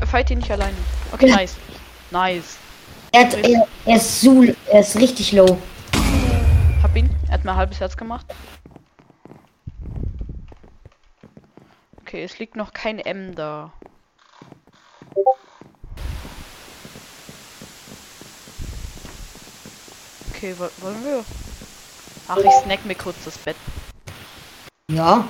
Fight 0.09 0.31
ihn 0.31 0.39
nicht 0.39 0.51
alleine. 0.51 0.75
Okay, 1.11 1.27
Ja. 1.27 1.35
nice. 1.35 1.55
Nice. 2.11 2.57
Er, 3.11 3.21
hat, 3.25 3.33
er, 3.35 3.67
er 3.85 3.95
ist 3.95 4.21
so, 4.21 4.43
er 4.71 4.79
ist 4.79 4.95
richtig 4.97 5.31
low. 5.31 5.57
Hab 6.81 6.95
ihn. 6.95 7.09
Er 7.27 7.33
hat 7.33 7.45
mir 7.45 7.51
ein 7.51 7.57
halbes 7.57 7.79
Herz 7.79 7.95
gemacht. 7.97 8.25
Okay, 12.01 12.23
es 12.23 12.39
liegt 12.39 12.55
noch 12.55 12.73
kein 12.73 12.99
M 12.99 13.35
da. 13.35 13.71
Okay, 20.33 20.53
wo- 20.57 20.83
wollen 20.83 21.03
wir? 21.03 21.25
Ach, 22.27 22.37
ich 22.37 22.51
snack 22.63 22.85
mir 22.85 22.95
kurz 22.95 23.17
das 23.25 23.37
Bett. 23.37 23.55
Ja. 24.91 25.27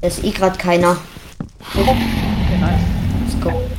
Da 0.00 0.06
ist 0.08 0.22
eh 0.24 0.30
gerade 0.30 0.58
keiner. 0.58 0.96
Okay. 1.60 1.84
Let's 1.84 2.23
go. 3.44 3.70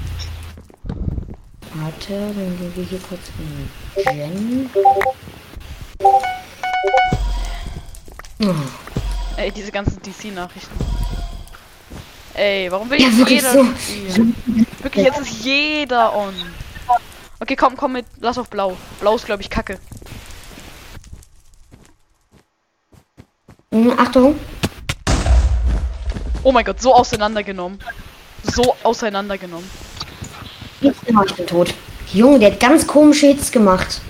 Warte, 1.74 2.14
dann 2.14 2.58
gehen 2.58 2.72
wir 2.76 2.84
hier 2.86 3.00
kurz 3.00 3.22
in 3.40 3.70
Gen. 4.04 4.70
Oh. 8.42 8.54
Ey, 9.38 9.52
diese 9.52 9.72
ganzen 9.72 10.02
DC-Nachrichten. 10.02 10.76
Ey, 12.36 12.72
warum 12.72 12.90
will 12.90 13.00
Ja, 13.02 13.08
jetzt 13.08 13.18
wirklich 13.18 13.42
jeder 13.42 13.54
so. 13.54 13.66
spielen? 13.78 14.36
Wirklich, 14.82 15.06
jetzt 15.06 15.20
ist 15.20 15.44
jeder 15.44 16.16
on. 16.16 16.34
Okay, 17.40 17.56
komm, 17.56 17.76
komm 17.76 17.94
mit. 17.94 18.06
Lass 18.20 18.38
auf 18.38 18.50
blau. 18.50 18.78
Blau 19.00 19.16
ist, 19.16 19.26
glaube 19.26 19.42
ich, 19.42 19.50
kacke. 19.50 19.80
Hm, 23.72 23.94
Achtung. 23.98 24.40
Oh 26.44 26.52
mein 26.52 26.64
Gott, 26.64 26.82
so 26.82 26.94
auseinandergenommen. 26.94 27.80
So 28.54 28.76
auseinandergenommen. 28.84 29.70
Jetzt 30.82 31.00
oh, 31.08 31.24
ich 31.26 31.34
bin 31.34 31.48
tot. 31.48 31.74
Junge, 32.14 32.40
der 32.40 32.52
hat 32.52 32.60
ganz 32.60 32.86
komische 32.86 33.28
Hits 33.28 33.52
gemacht. 33.52 34.02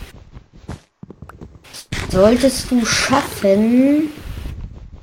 Solltest 2.10 2.72
du 2.72 2.86
schaffen. 2.86 4.12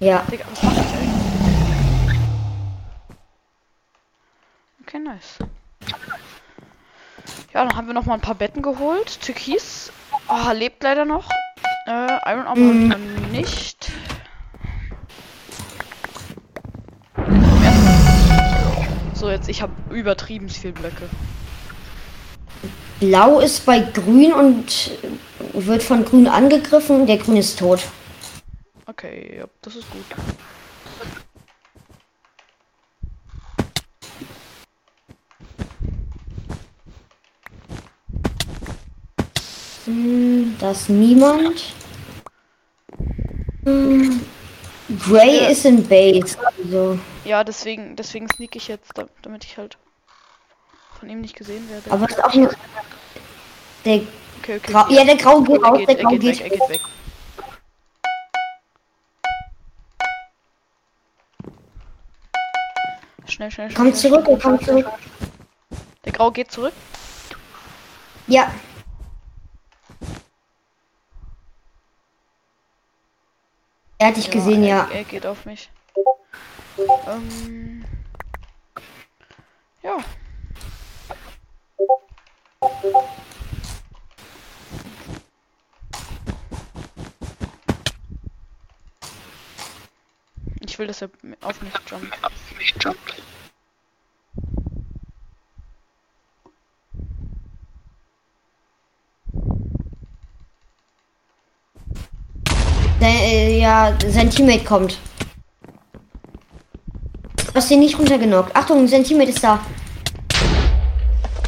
Ja. 0.01 0.25
Digga, 0.31 0.45
was 0.51 0.63
mach 0.63 0.73
ich 0.73 0.79
eigentlich? 0.79 2.19
Okay, 4.83 4.99
nice. 4.99 5.39
Ja, 7.55 7.65
dann 7.65 7.77
haben 7.77 7.87
wir 7.87 7.95
noch 7.95 8.07
mal 8.07 8.15
ein 8.15 8.21
paar 8.21 8.35
Betten 8.35 8.63
geholt. 8.63 9.21
Türkis 9.21 9.93
oh, 10.29 10.53
lebt 10.53 10.83
leider 10.83 11.05
noch. 11.05 11.29
Äh, 11.87 11.91
Iron 12.31 12.47
Armor 12.47 12.75
wir 12.75 12.97
nicht. 13.31 13.82
Jetzt, 19.33 19.49
ich 19.49 19.63
habe 19.63 19.73
übertrieben 19.91 20.49
viel 20.49 20.73
Blöcke. 20.73 21.09
Blau 23.01 23.41
ist 23.41 23.67
bei 23.67 23.81
Grün 23.81 24.33
und 24.33 24.93
wird 25.55 25.83
von 25.83 26.05
Grün 26.05 26.29
angegriffen. 26.29 27.07
Der 27.07 27.19
Grün 27.19 27.37
ist 27.37 27.59
tot. 27.59 27.81
Okay, 28.87 29.39
ja, 29.39 29.45
das 29.63 29.77
ist 29.77 29.91
gut. 29.91 30.05
Hm, 39.85 40.55
da 40.61 40.71
ist 40.71 40.89
niemand. 40.89 41.75
Hm, 43.65 44.21
Gray 45.05 45.39
Ja. 45.39 45.49
ist 45.49 45.65
in 45.65 45.87
Base. 45.87 46.37
Also, 46.39 46.99
Ja, 47.25 47.45
deswegen, 47.45 47.97
deswegen 47.97 48.29
sneak 48.29 48.57
ich 48.57 48.69
jetzt, 48.69 48.97
da- 48.99 49.07
damit 49.23 49.45
ich 49.45 49.57
halt 49.59 49.79
von 50.99 51.09
ihm 51.09 51.21
nicht 51.21 51.37
gesehen 51.37 51.69
werde. 51.71 51.91
aber 51.91 52.09
ist 52.09 52.23
auch 52.23 52.33
eine. 52.33 52.51
Der 53.85 53.95
okay, 53.97 54.57
okay. 54.57 54.59
Grau, 54.73 54.89
ja, 54.89 55.05
der 55.05 55.17
Grau 55.17 55.41
geht 55.41 55.63
raus, 55.63 55.81
der 55.87 55.99
er 55.99 56.05
Grau 56.05 56.11
geht 56.11 56.21
geht. 56.21 56.41
weg, 56.41 56.51
geht 56.53 56.69
weg. 56.69 56.81
Schnell, 63.29 63.51
schnell, 63.51 63.71
schnell. 63.71 63.75
Komm 63.75 63.95
zurück, 63.95 64.25
schnell, 64.25 64.39
kommt 64.39 64.63
schnell, 64.63 64.83
zurück. 64.83 64.93
Der 66.05 66.13
Grau 66.13 66.31
geht 66.31 66.51
zurück. 66.51 66.75
Ja. 68.27 68.53
Er 73.99 74.09
hat 74.09 74.17
dich 74.17 74.31
gesehen, 74.31 74.63
er, 74.65 74.69
ja. 74.69 74.89
Er 74.93 75.05
geht 75.05 75.25
auf 75.27 75.45
mich. 75.45 75.71
Ähm. 76.79 77.85
Ja. 79.83 79.99
Ich 90.61 90.79
will, 90.79 90.87
dass 90.87 91.03
er 91.03 91.11
auf 91.43 91.61
mich 91.61 91.73
jumpt. 92.81 93.23
Sein, 103.01 103.17
äh, 103.17 103.59
ja, 103.59 103.99
sein 104.09 104.31
Teammate 104.31 104.65
kommt. 104.65 104.99
Du 107.53 107.57
hast 107.57 107.71
ihn 107.71 107.81
nicht 107.81 107.99
runtergenockt. 107.99 108.57
Achtung, 108.57 108.89
sein 108.89 109.05
Teammate 109.05 109.29
ist 109.29 109.45
da. 109.45 109.63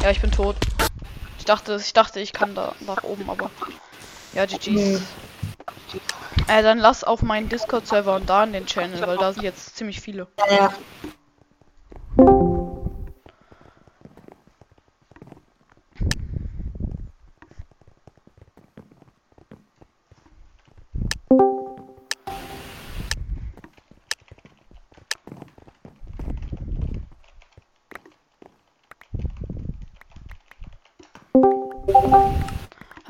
Ja, 0.03 0.11
ich 0.11 0.21
bin 0.21 0.31
tot. 0.31 0.55
Ich 1.39 1.45
dachte, 1.45 1.79
ich 1.81 1.93
dachte, 1.93 2.19
ich 2.19 2.31
kann 2.31 2.53
da 2.53 2.75
nach 2.85 3.03
oben, 3.03 3.27
aber. 3.27 3.49
Ja, 4.35 4.45
GG's. 4.45 4.67
Nee. 4.67 4.99
Äh, 6.47 6.61
dann 6.61 6.77
lass 6.77 7.03
auf 7.03 7.23
meinen 7.23 7.49
Discord-Server 7.49 8.17
und 8.17 8.29
da 8.29 8.43
in 8.43 8.53
den 8.53 8.67
Channel, 8.67 9.01
weil 9.01 9.17
da 9.17 9.33
sind 9.33 9.41
jetzt 9.41 9.77
ziemlich 9.77 9.99
viele. 9.99 10.27
Ja, 10.47 10.71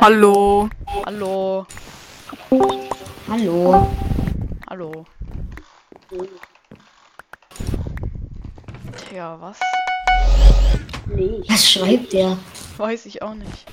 Hallo. 0.06 0.70
Hallo. 1.04 1.66
Hallo. 3.28 3.88
Hallo. 4.70 5.06
Tja, 9.10 9.42
was? 9.42 9.60
Was 11.50 11.72
schreibt 11.72 12.14
der? 12.14 12.38
Weiß 12.78 13.08
ich 13.08 13.24
auch 13.24 13.34
nicht. 13.34 13.66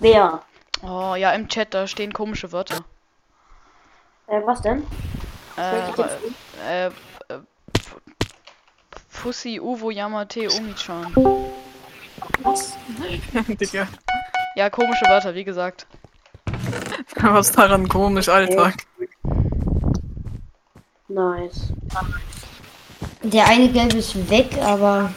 Wer? 0.00 0.42
Oh, 0.82 1.14
ja, 1.14 1.30
im 1.30 1.46
Chat, 1.46 1.74
da 1.74 1.86
stehen 1.86 2.12
komische 2.12 2.50
Wörter. 2.50 2.84
Äh, 4.26 4.40
was 4.44 4.62
denn? 4.62 4.84
Äh, 5.56 5.90
äh, 6.66 6.86
äh, 6.86 6.90
Fussi 9.08 9.60
Uwo 9.60 9.92
Yamate 9.92 10.48
Omichan. 10.50 11.51
Was? 12.42 12.76
Digga. 13.60 13.88
Ja, 14.56 14.70
komische 14.70 15.04
Wörter, 15.06 15.34
wie 15.34 15.44
gesagt. 15.44 15.86
Was 17.16 17.52
daran 17.52 17.88
komisch, 17.88 18.28
Alter? 18.28 18.72
Nice. 21.08 21.72
Der 23.22 23.46
eine 23.46 23.68
Gelbe 23.68 23.98
ist 23.98 24.30
weg, 24.30 24.58
aber. 24.60 25.10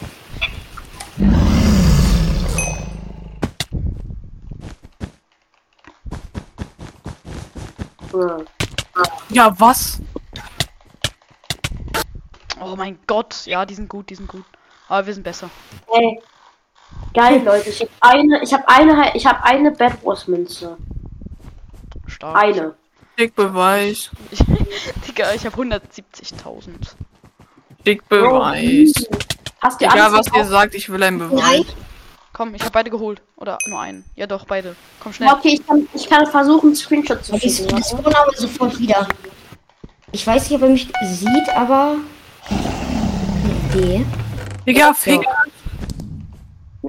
Ja, 9.28 9.54
was? 9.58 10.00
Oh 12.60 12.74
mein 12.76 12.98
Gott, 13.06 13.44
ja, 13.46 13.66
die 13.66 13.74
sind 13.74 13.88
gut, 13.88 14.08
die 14.08 14.14
sind 14.14 14.28
gut. 14.28 14.44
Aber 14.88 15.06
wir 15.06 15.14
sind 15.14 15.24
besser. 15.24 15.50
Ey. 15.92 16.20
Geil, 17.16 17.42
Leute. 17.44 17.70
Ich 17.70 17.80
habe 17.80 17.90
eine, 18.00 18.42
ich 18.42 18.52
habe 18.52 18.68
eine, 18.68 19.16
ich 19.16 19.26
habe 19.26 19.42
eine 19.42 19.70
Bad 19.70 20.04
Wars 20.04 20.28
Münze. 20.28 20.76
Stark. 22.06 22.36
Eine. 22.36 22.74
Schick 23.18 23.34
Beweis. 23.34 24.10
Ich, 24.30 24.38
Digga, 25.08 25.32
ich 25.32 25.46
habe 25.46 25.56
170.000. 25.56 26.68
Schick 27.82 28.06
Beweis. 28.10 28.92
Hast 29.62 29.80
du 29.80 29.86
Egal, 29.86 30.00
alles 30.00 30.26
was 30.26 30.36
ihr 30.36 30.44
sagt, 30.44 30.74
ich 30.74 30.90
will 30.90 31.02
einen 31.02 31.18
Beweis. 31.18 31.40
Nein. 31.40 31.64
Komm, 32.34 32.54
ich 32.54 32.60
habe 32.60 32.72
beide 32.72 32.90
geholt. 32.90 33.22
Oder 33.36 33.56
nur 33.66 33.80
einen. 33.80 34.04
Ja 34.14 34.26
doch, 34.26 34.44
beide. 34.44 34.76
Komm 35.00 35.12
Ja, 35.12 35.16
schnell. 35.16 35.30
Okay, 35.32 35.48
ich 35.54 35.66
kann, 35.66 35.88
ich 35.94 36.06
kann 36.06 36.26
versuchen, 36.26 36.66
einen 36.66 36.76
Screenshot 36.76 37.24
zu 37.24 37.34
Ich 37.36 37.56
schicken. 37.56 37.78
ich 37.78 37.86
spawn 37.86 38.14
aber 38.14 38.32
sofort 38.36 38.78
wieder. 38.78 39.08
Ich 40.12 40.26
weiß 40.26 40.50
nicht, 40.50 40.56
ob 40.56 40.62
er 40.62 40.68
mich 40.68 40.86
sieht, 41.10 41.48
aber. 41.56 41.96
Nee. 43.74 44.04
Digga, 44.66 44.92
fick. 44.92 45.22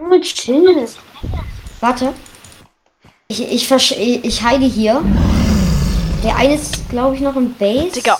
Junge, 0.08 0.22
chill. 0.22 0.88
Warte. 1.82 2.14
Ich, 3.28 3.42
ich, 3.52 3.68
versch 3.68 3.92
ich, 3.92 4.24
ich 4.24 4.42
heile 4.42 4.66
hier. 4.66 5.04
Der 6.24 6.38
eine 6.38 6.56
ist, 6.56 6.90
glaube 6.90 7.16
ich, 7.16 7.22
noch 7.22 7.36
im 7.36 7.54
Base. 7.56 7.92
Digga. 7.92 8.18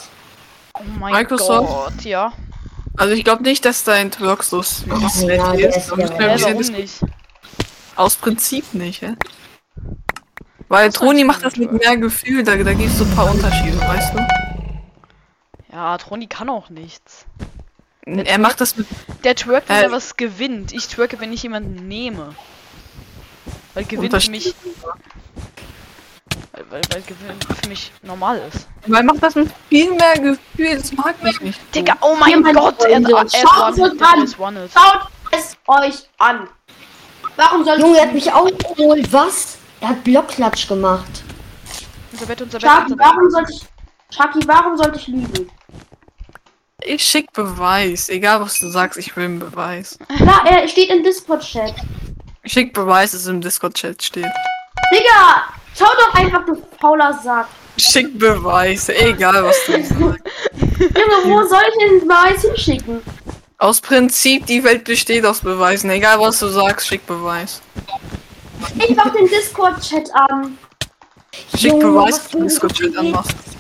Oh 0.74 0.82
mein 1.00 1.14
Microsoft? 1.14 1.70
Gott, 1.96 2.04
ja. 2.04 2.34
Also 2.98 3.14
ich 3.14 3.24
glaube 3.24 3.44
nicht, 3.44 3.64
dass 3.64 3.84
dein 3.86 4.12
Twerk 4.12 4.44
so 4.44 4.60
s- 4.60 4.84
ja, 4.86 4.96
ist. 5.08 5.22
ja- 5.24 5.38
warum 5.38 6.58
dis- 6.58 6.72
nicht? 6.72 7.00
Aus 7.96 8.16
Prinzip 8.16 8.74
nicht, 8.74 9.02
hä? 9.02 9.16
Weil 10.68 10.92
Troni 10.92 11.24
macht 11.24 11.44
das 11.46 11.56
mit 11.56 11.72
mehr 11.72 11.96
Gefühl, 11.98 12.44
da, 12.44 12.56
da 12.58 12.74
gibt 12.74 12.90
es 12.92 12.98
so 12.98 13.06
ein 13.06 13.16
paar 13.16 13.32
Unterschiede, 13.32 13.80
weißt 13.80 14.14
du? 14.14 14.28
Ja, 15.72 15.98
Troni 15.98 16.28
kann 16.28 16.50
auch 16.50 16.70
nichts. 16.70 17.26
Er 18.08 18.38
macht 18.38 18.62
das 18.62 18.78
mit. 18.78 18.88
Der 19.24 19.36
twerkt, 19.36 19.68
wenn 19.70 19.76
Äh, 19.76 19.84
er 19.84 19.92
was 19.92 20.16
gewinnt. 20.16 20.72
Ich 20.72 20.88
twerke, 20.88 21.20
wenn 21.20 21.34
ich 21.34 21.44
jemanden 21.44 21.88
nehme. 21.88 22.34
Weil 23.74 23.84
gewinnt 23.84 24.24
für 24.24 24.32
mich. 24.32 24.56
Weil, 26.54 26.66
weil, 26.72 26.82
weil 26.92 27.02
Gewinn 27.02 27.38
für 27.62 27.70
mich 27.70 27.92
normal 28.02 28.42
ist. 28.52 28.68
Weil 28.88 29.02
er 29.02 29.04
macht 29.04 29.22
das 29.22 29.36
mit 29.36 29.50
viel 29.70 29.92
mehr 29.94 30.14
Gefühl, 30.14 30.78
das 30.78 30.92
mag 30.94 31.16
ich 31.24 31.42
nicht. 31.42 31.60
Digga, 31.76 31.96
oh 32.02 32.16
mein 32.20 32.44
Hier, 32.44 32.54
Gott, 32.54 32.82
er, 32.84 33.02
er 33.02 33.26
ist 33.26 33.36
schaut 33.38 33.78
one 33.78 33.94
es 34.24 34.36
an. 34.40 34.56
er. 34.56 34.70
Schaut 34.70 35.08
es 35.32 35.58
euch 35.68 36.10
an. 36.18 36.48
Warum 37.36 37.64
soll 37.66 37.80
Junge, 37.80 37.98
er 37.98 38.04
hat 38.08 38.14
mich 38.14 38.32
auch 38.32 38.50
geholt. 38.58 39.14
Was? 39.14 39.58
Er 39.82 39.90
hat 39.90 40.04
Blockklatsch 40.04 40.68
gemacht. 40.68 41.24
Unser 42.14 42.26
Bett, 42.26 42.42
unser 42.42 42.58
Bett, 42.60 42.70
Schaut, 42.70 42.84
unser 42.84 42.96
Bett. 42.96 43.06
warum 43.06 43.30
sollte 43.30 43.52
ich. 43.54 43.62
Chucky, 44.10 44.40
warum 44.48 44.78
sollte 44.78 44.98
ich 44.98 45.08
lügen? 45.08 45.50
Ich 46.84 47.04
schick 47.04 47.34
Beweis. 47.34 48.08
Egal 48.10 48.40
was 48.42 48.60
du 48.60 48.70
sagst, 48.70 49.00
ich 49.00 49.16
will 49.16 49.26
einen 49.26 49.40
Beweis. 49.40 49.98
Na, 50.20 50.46
er 50.46 50.68
steht 50.68 50.92
im 50.92 51.04
Discord-Chat. 51.04 51.74
Ich 52.44 52.54
schick 52.54 52.72
Beweis, 52.72 53.12
dass 53.12 53.22
es 53.22 53.28
im 53.28 53.42
Discord-Chat 53.42 54.04
steht. 54.04 54.28
Digga, 54.94 55.44
schau 55.76 55.86
doch 55.86 56.14
einfach, 56.14 56.46
du 56.46 56.62
fauler 56.80 57.20
Sack. 57.24 57.48
Schick 57.78 58.18
Beweis. 58.20 58.90
Egal 58.90 59.44
was 59.44 59.58
du 59.66 59.84
sagst. 59.84 59.92
Junge, 60.80 61.24
wo 61.26 61.48
soll 61.48 61.64
ich 61.68 61.78
denn 61.80 62.00
den 62.00 62.08
Beweis 62.08 62.42
hinschicken? 62.44 63.02
Aus 63.58 63.82
Prinzip, 63.82 64.46
die 64.46 64.64
Welt 64.64 64.84
besteht 64.84 65.26
aus 65.26 65.40
Beweisen. 65.40 65.90
Egal 65.90 66.20
was 66.20 66.38
du 66.38 66.48
sagst, 66.48 66.88
schick 66.88 67.06
Beweis. 67.08 67.60
Ich 68.88 68.96
mach 68.96 69.12
den 69.14 69.28
Discord-Chat 69.28 70.14
an. 70.14 70.56
Schick 71.58 71.80
Beweis, 71.80 72.18
dass 72.18 72.30
du 72.30 72.38
ein 72.38 72.44
Discord-Chat 72.44 72.96
anmachst. 72.98 73.57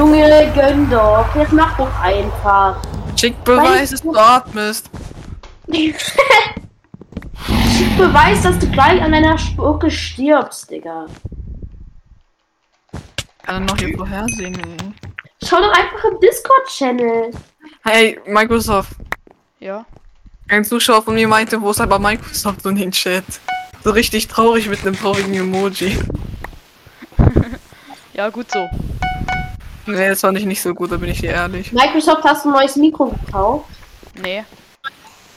Junge, 0.00 0.50
gönn 0.54 0.88
doch. 0.88 1.26
Jetzt 1.36 1.52
mach 1.52 1.76
doch 1.76 2.00
einfach. 2.00 2.82
Schick 3.20 3.44
Beweis, 3.44 3.90
dass 3.90 4.00
du 4.00 4.16
atmest. 4.16 4.88
Beweis, 7.98 8.40
dass 8.40 8.58
du 8.58 8.66
gleich 8.70 9.02
an 9.02 9.12
deiner 9.12 9.36
Spucke 9.36 9.90
stirbst, 9.90 10.70
Digga. 10.70 11.04
Kann 13.42 13.56
er 13.56 13.60
noch 13.60 13.76
hier 13.76 13.94
vorhersehen, 13.94 14.54
ey. 14.54 14.78
Schau 15.44 15.58
doch 15.60 15.76
einfach 15.78 16.04
im 16.10 16.18
Discord-Channel. 16.18 17.32
Hey, 17.84 18.18
Microsoft. 18.24 18.92
Ja. 19.58 19.84
Ein 20.48 20.64
Zuschauer 20.64 21.02
von 21.02 21.14
mir 21.14 21.28
meinte, 21.28 21.60
wo 21.60 21.72
ist 21.72 21.80
aber 21.82 21.98
Microsoft 21.98 22.64
und 22.64 22.76
den 22.76 22.90
Chat? 22.90 23.24
So 23.84 23.90
richtig 23.90 24.28
traurig 24.28 24.66
mit 24.66 24.80
einem 24.80 24.96
traurigen 24.96 25.34
Emoji. 25.34 25.98
Ja, 28.12 28.28
gut 28.28 28.50
so. 28.50 28.68
Nee, 29.86 30.08
das 30.08 30.20
fand 30.20 30.38
ich 30.38 30.44
nicht 30.44 30.62
so 30.62 30.74
gut, 30.74 30.92
da 30.92 30.96
bin 30.96 31.10
ich 31.10 31.20
dir 31.20 31.30
ehrlich. 31.30 31.72
Microsoft 31.72 32.24
hast 32.24 32.44
ein 32.46 32.52
neues 32.52 32.76
Mikro 32.76 33.06
gekauft. 33.06 33.66
Nee. 34.22 34.44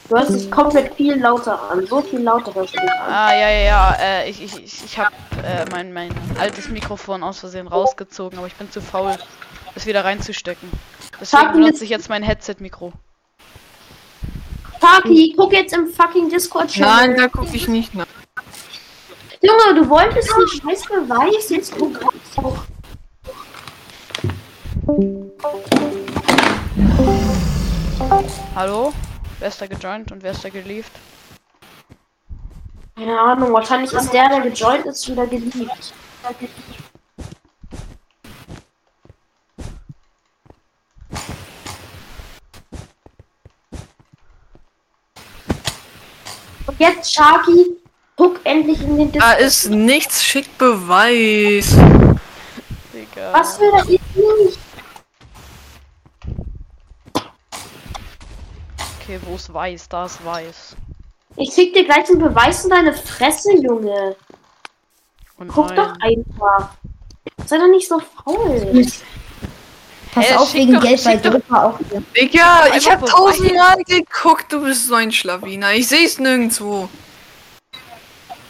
Du 0.09 0.15
hörst 0.17 0.31
dich 0.31 0.51
komplett 0.51 0.93
viel 0.95 1.15
lauter 1.15 1.71
an. 1.71 1.85
So 1.87 2.01
viel 2.01 2.19
lauter 2.19 2.53
hörst 2.53 2.75
du 2.75 2.79
dich 2.79 2.91
an. 2.91 3.11
Ah, 3.11 3.33
ja, 3.33 3.49
ja, 3.49 3.63
ja. 3.65 3.97
Äh, 3.99 4.29
ich 4.29 4.43
ich, 4.43 4.63
ich, 4.63 4.85
ich 4.85 4.99
habe 4.99 5.11
äh, 5.43 5.65
mein, 5.71 5.93
mein 5.93 6.11
altes 6.39 6.69
Mikrofon 6.69 7.23
aus 7.23 7.39
Versehen 7.39 7.67
rausgezogen, 7.67 8.37
aber 8.37 8.47
ich 8.47 8.55
bin 8.55 8.69
zu 8.69 8.81
faul, 8.81 9.15
es 9.75 9.85
wieder 9.85 10.03
reinzustecken. 10.03 10.69
Deswegen 11.19 11.53
benutze 11.53 11.85
ich 11.85 11.89
jetzt 11.89 12.09
mein 12.09 12.21
Headset-Mikro. 12.21 12.91
Taki, 14.81 15.33
guck 15.37 15.53
jetzt 15.53 15.73
im 15.73 15.87
fucking 15.87 16.29
Discord-Channel. 16.29 17.07
Nein, 17.07 17.15
da 17.15 17.27
gucke 17.29 17.55
ich 17.55 17.69
nicht 17.69 17.95
nach. 17.95 18.05
Junge, 19.41 19.81
du 19.81 19.89
wolltest 19.89 20.29
einen 20.33 20.47
scheiß 20.47 20.83
Beweis. 20.83 21.49
Jetzt 21.49 21.73
guck 21.77 21.99
auch. 22.35 22.65
Hallo? 28.55 28.91
Wer 29.39 29.47
ist 29.47 29.61
da 29.61 29.67
gejoint 29.67 30.11
und 30.11 30.21
wer 30.23 30.31
ist 30.31 30.43
da 30.43 30.49
gelieft? 30.49 30.91
Keine 32.97 33.17
Ahnung, 33.17 33.53
wahrscheinlich 33.53 33.93
ist 33.93 34.11
der, 34.11 34.27
der 34.27 34.41
gejoint 34.41 34.85
ist, 34.85 35.07
wieder 35.09 35.25
geliebt. 35.25 35.93
Und 46.67 46.79
jetzt, 46.79 47.13
Sharky, 47.13 47.77
guck 48.15 48.39
endlich 48.45 48.81
in 48.81 48.97
den 48.97 49.11
Da 49.11 49.35
Discord. 49.35 49.39
ist 49.41 49.69
nichts, 49.69 50.23
schick 50.23 50.57
Beweis. 50.57 51.75
Digga. 52.93 53.33
Was 53.33 53.59
will 53.59 53.71
er 53.73 53.85
nicht? 53.85 54.03
Okay, 59.03 59.19
wo 59.23 59.35
ist 59.35 59.53
weiß? 59.53 59.89
Da 59.89 60.05
ist 60.05 60.23
weiß. 60.23 60.75
Ich 61.35 61.51
krieg 61.51 61.73
dir 61.73 61.83
gleich 61.83 62.07
einen 62.09 62.19
Beweis 62.19 62.63
in 62.63 62.69
deine 62.69 62.93
Fresse, 62.93 63.51
Junge. 63.57 64.15
Und 65.37 65.47
Guck 65.49 65.75
doch 65.75 65.93
einfach. 65.99 66.75
Sei 67.45 67.57
doch 67.57 67.67
nicht 67.67 67.87
so 67.87 67.99
faul. 67.99 68.85
Pass 70.13 70.25
Hä, 70.29 70.35
auf, 70.35 70.49
schick 70.49 70.59
wegen 70.61 70.73
doch- 70.73 70.81
Geld 70.83 71.03
bei 71.03 71.15
Drücker 71.17 71.65
auch. 71.65 71.79
hier. 71.89 72.03
Digga, 72.15 72.67
ich 72.77 72.89
hab 72.89 73.03
tausendmal 73.05 73.83
geguckt, 73.83 74.53
du 74.53 74.61
bist 74.63 74.87
so 74.87 74.95
ein 74.95 75.11
Schlawiner. 75.11 75.73
Ich 75.73 75.87
seh's 75.87 76.19
nirgendwo. 76.19 76.87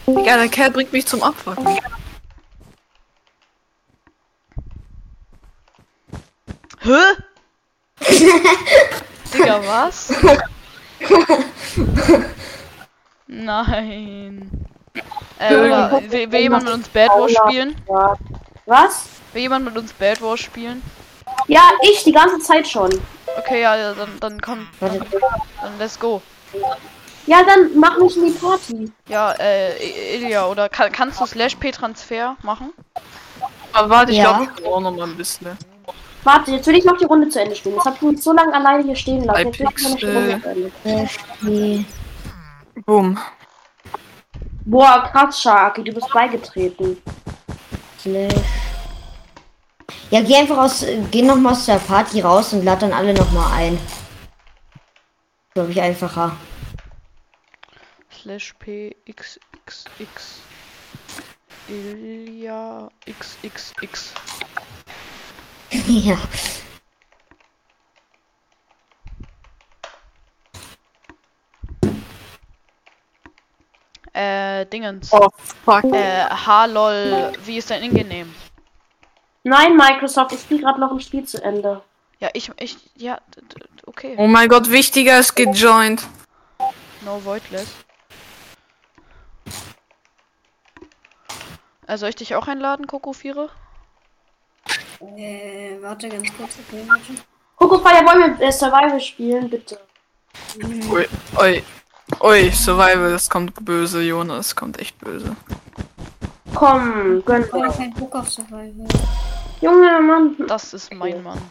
Digga, 0.06 0.38
der 0.38 0.50
Kerl 0.50 0.72
bringt 0.72 0.92
mich 0.92 1.08
zum 1.08 1.24
Abfucken. 1.24 1.80
Hä? 6.82 7.00
Digga, 9.34 9.62
was? 9.66 10.14
Nein. 13.28 14.50
Äh, 15.40 15.56
oder 15.56 16.02
will, 16.10 16.32
will 16.32 16.40
jemand 16.42 16.66
mit 16.66 16.74
uns 16.74 16.88
Bad 16.90 17.10
Wars 17.10 17.32
spielen? 17.32 17.76
Ja. 17.90 18.14
Was? 18.66 19.06
Will 19.34 19.42
jemand 19.42 19.66
mit 19.66 19.78
uns 19.78 19.92
Bad 19.94 20.22
Wars 20.22 20.40
spielen? 20.40 20.82
Ja, 21.48 21.62
ich 21.82 22.04
die 22.04 22.12
ganze 22.12 22.40
Zeit 22.40 22.68
schon. 22.68 22.90
Okay, 23.38 23.62
ja, 23.62 23.76
ja, 23.76 23.94
dann, 23.94 24.20
dann 24.20 24.42
komm. 24.42 24.68
Warte. 24.80 25.00
Dann 25.62 25.78
let's 25.80 26.00
go. 26.00 26.22
Ja, 27.26 27.42
dann 27.44 27.78
mach 27.80 27.98
mich 27.98 28.16
in 28.18 28.26
die 28.26 28.32
Party. 28.32 28.92
Ja, 29.08 29.32
äh, 29.40 29.78
I- 29.78 30.16
Ilja, 30.24 30.46
oder 30.46 30.70
kann, 30.70 30.92
kannst 30.92 31.20
du 31.20 31.26
Slash 31.26 31.56
P-Transfer 31.56 32.36
machen? 32.44 32.74
Aber 33.72 33.90
warte, 33.90 34.12
ich 34.12 34.18
Ja. 34.20 34.34
glaube, 34.38 34.52
ich 34.56 34.64
brauche 34.64 34.84
noch 34.84 34.92
mal 34.92 35.08
ein 35.08 35.18
bisschen. 35.18 35.58
Warte, 36.24 36.52
jetzt 36.52 36.68
will 36.68 36.76
ich 36.76 36.86
noch 36.86 36.98
die 36.98 37.06
Runde 37.06 37.28
zu 37.30 37.42
Ende 37.42 37.56
spielen. 37.56 37.76
Das 37.76 37.86
hat 37.86 38.02
mich 38.02 38.22
so 38.22 38.32
lange 38.34 38.54
alleine 38.54 38.84
hier 38.84 38.96
stehen 38.96 39.24
lassen. 39.26 39.48
Jetzt 39.48 39.60
will 39.60 39.68
ich 39.76 39.90
noch 39.90 39.98
die. 39.98 40.06
Runde 40.06 40.42
zu 40.42 40.90
Ende. 40.90 41.10
Nee. 41.42 41.86
Boom. 42.86 43.20
Boah, 44.66 45.10
krass, 45.12 45.42
Sharky, 45.42 45.84
du 45.84 45.94
bist 45.94 46.10
beigetreten. 46.14 46.98
Ja, 50.10 50.22
geh 50.22 50.36
einfach 50.36 50.58
aus, 50.58 50.84
äh, 50.84 51.02
geh 51.12 51.22
noch 51.22 51.36
mal 51.36 51.52
aus 51.52 51.66
der 51.66 51.80
Party 51.80 52.22
raus 52.22 52.54
und 52.54 52.64
lad 52.64 52.82
dann 52.82 52.94
alle 52.94 53.14
noch 53.14 53.32
mal 53.32 53.52
ein. 53.54 53.78
Glaube 55.54 55.72
ich 55.72 55.82
einfacher. 55.82 56.36
Slash 58.12 58.54
P 58.60 58.96
X 59.06 59.40
X 59.66 59.86
X 60.00 60.42
Ilja 61.68 62.90
XXX. 63.06 64.14
ja. 65.88 66.18
Äh, 74.14 74.66
Dingens. 74.68 75.12
Oh, 75.12 75.30
fuck. 75.66 75.84
Äh, 75.86 76.26
Halol, 76.30 77.32
wie 77.46 77.58
ist 77.58 77.72
dein 77.72 77.82
Ingame? 77.82 78.28
Nein, 79.44 79.76
Microsoft, 79.76 80.34
ich 80.34 80.42
spiele 80.42 80.62
gerade 80.62 80.80
noch 80.80 80.92
ein 80.92 81.00
Spiel 81.00 81.26
zu 81.26 81.44
Ende. 81.44 81.82
Ja, 82.20 82.30
ich, 82.34 82.52
ich, 82.60 82.78
ja, 82.96 83.20
okay. 83.86 84.16
Oh 84.18 84.28
mein 84.28 84.48
Gott, 84.48 84.70
wichtiger 84.70 85.20
ist 85.20 85.36
gejoint. 85.36 86.08
No 87.04 87.20
Voidless. 87.26 87.68
Äh, 91.88 91.98
soll 91.98 92.10
ich 92.10 92.16
dich 92.16 92.36
auch 92.36 92.48
einladen, 92.48 92.88
Kokofire? 92.88 93.50
Äh, 95.18 95.78
warte 95.82 96.10
ganz 96.10 96.28
kurz, 96.38 96.58
okay, 96.68 96.84
warte. 96.88 97.22
Coco 97.56 97.80
Fire, 97.80 98.06
wollen 98.06 98.40
wir 98.40 98.48
äh, 98.48 98.52
Survival 98.52 99.00
spielen, 99.00 99.50
bitte? 99.50 99.80
Ui, 100.92 101.08
ui. 101.40 101.64
Ui, 102.22 102.52
Survival, 102.52 103.12
das 103.12 103.30
kommt 103.30 103.54
böse, 103.64 104.02
Jonas, 104.02 104.38
das 104.38 104.56
kommt 104.56 104.80
echt 104.80 104.98
böse. 105.00 105.36
Komm, 106.54 107.24
gönn 107.26 107.44
Ich 107.44 107.78
keinen 107.78 107.94
Bock 107.94 108.16
auf 108.16 108.30
Survival. 108.30 108.88
Junge, 109.62 110.02
Mann. 110.02 110.36
Das 110.48 110.74
ist 110.74 110.94
mein 110.94 111.24
Mann. 111.24 111.42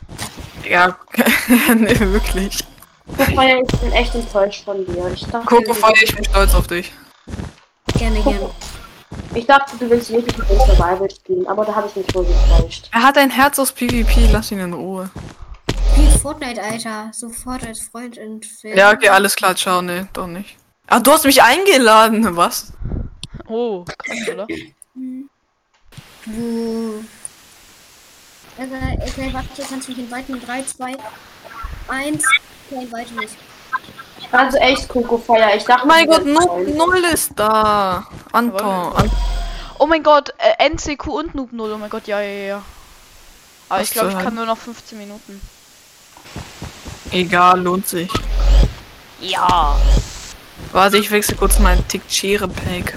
Ja, 0.69 0.97
nee, 1.75 1.99
wirklich. 1.99 2.59
Coco 3.17 3.25
Fire, 3.25 3.63
ich 3.67 3.81
bin 3.81 3.93
echt 3.93 4.15
enttäuscht 4.15 4.65
von 4.65 4.85
dir. 4.85 5.11
Ich 5.13 5.27
dachte, 5.27 5.47
Coco 5.47 5.75
Fire, 5.75 5.95
ich 6.03 6.15
bin 6.15 6.25
stolz 6.25 6.55
auf 6.55 6.67
dich. 6.67 6.93
Gerne, 7.99 8.23
gerne. 8.23 8.51
Ich 9.35 9.47
dachte 9.47 9.77
du 9.77 9.89
willst 9.89 10.11
wirklich 10.11 10.37
mit 10.37 10.49
dem 10.49 10.59
Survival 10.59 11.11
spielen, 11.11 11.47
aber 11.47 11.65
da 11.65 11.75
habe 11.75 11.89
ich 11.89 11.97
mich 11.97 12.15
wohl 12.15 12.25
getäuscht. 12.27 12.89
Er 12.93 13.03
hat 13.03 13.17
ein 13.19 13.31
Herz 13.31 13.59
aus 13.59 13.73
PvP, 13.73 14.29
lass 14.33 14.51
ihn 14.51 14.61
in 14.61 14.73
Ruhe. 14.73 15.11
Spiel 15.93 16.11
Fortnite, 16.19 16.63
Alter. 16.63 17.11
Sofort 17.13 17.67
als 17.67 17.81
Freund 17.81 18.17
entfernen. 18.19 18.79
Ja, 18.79 18.93
okay, 18.93 19.09
alles 19.09 19.37
klar, 19.37 19.55
ciao, 19.57 19.83
nee, 19.83 20.07
doch 20.13 20.27
nicht. 20.27 20.57
Ah, 20.87 21.01
du 21.01 21.13
hast 21.13 21.25
mich 21.25 21.43
eingeladen, 21.43 22.37
was? 22.37 22.73
Oh, 23.47 23.85
krass, 23.99 24.29
oder? 24.33 24.47
Wo. 26.27 27.05
Also, 28.59 28.75
okay, 28.75 29.31
warte, 29.33 29.63
kannst 29.69 29.89
du 29.89 29.93
mich 29.93 30.01
inviten? 30.01 30.41
3, 30.45 30.63
2, 30.63 30.97
1. 31.89 32.25
Okay, 32.71 32.85
invite 32.85 33.15
mich. 33.15 33.31
Also 34.31 34.57
echt, 34.59 34.89
Coco 34.89 35.19
Fire, 35.19 35.51
ich 35.57 35.65
dachte... 35.65 35.83
Oh 35.85 35.89
mein 35.89 36.07
Gott, 36.07 36.23
Freund. 36.23 36.77
Null 36.77 37.05
ist 37.13 37.33
da. 37.37 38.07
Anton. 38.33 38.95
An 38.95 39.11
Oh 39.83 39.89
mein 39.89 40.05
Gott, 40.05 40.33
äh, 40.39 40.71
NCQ 40.71 41.09
und 41.09 41.35
Noob 41.35 41.53
0. 41.53 41.73
Oh 41.73 41.77
mein 41.77 41.91
Gott, 41.91 42.07
ja, 42.07 42.21
ja, 42.21 42.45
ja. 42.47 42.63
Aber 43.69 43.81
Was 43.81 43.89
ich 43.89 43.93
glaube, 43.93 44.11
ich 44.11 44.15
kann 44.15 44.27
Hölle? 44.27 44.37
nur 44.37 44.47
noch 44.47 44.57
15 44.57 44.97
Minuten. 44.97 45.41
Egal, 47.11 47.61
lohnt 47.61 47.89
sich. 47.89 48.09
Ja. 49.19 49.77
Warte, 50.71 50.99
ich 50.99 51.11
wechsle 51.11 51.35
kurz 51.35 51.59
mein 51.59 51.85
Tickchere 51.89 52.47
Pack. 52.47 52.97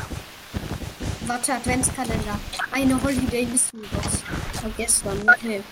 Warte, 1.26 1.54
Adventskalender. 1.54 2.40
Eine 2.72 3.02
Holiday 3.02 3.48
Mystery 3.48 3.88
Box. 3.92 4.22
Von 4.62 4.72
gestern, 4.78 5.20
okay. 5.28 5.64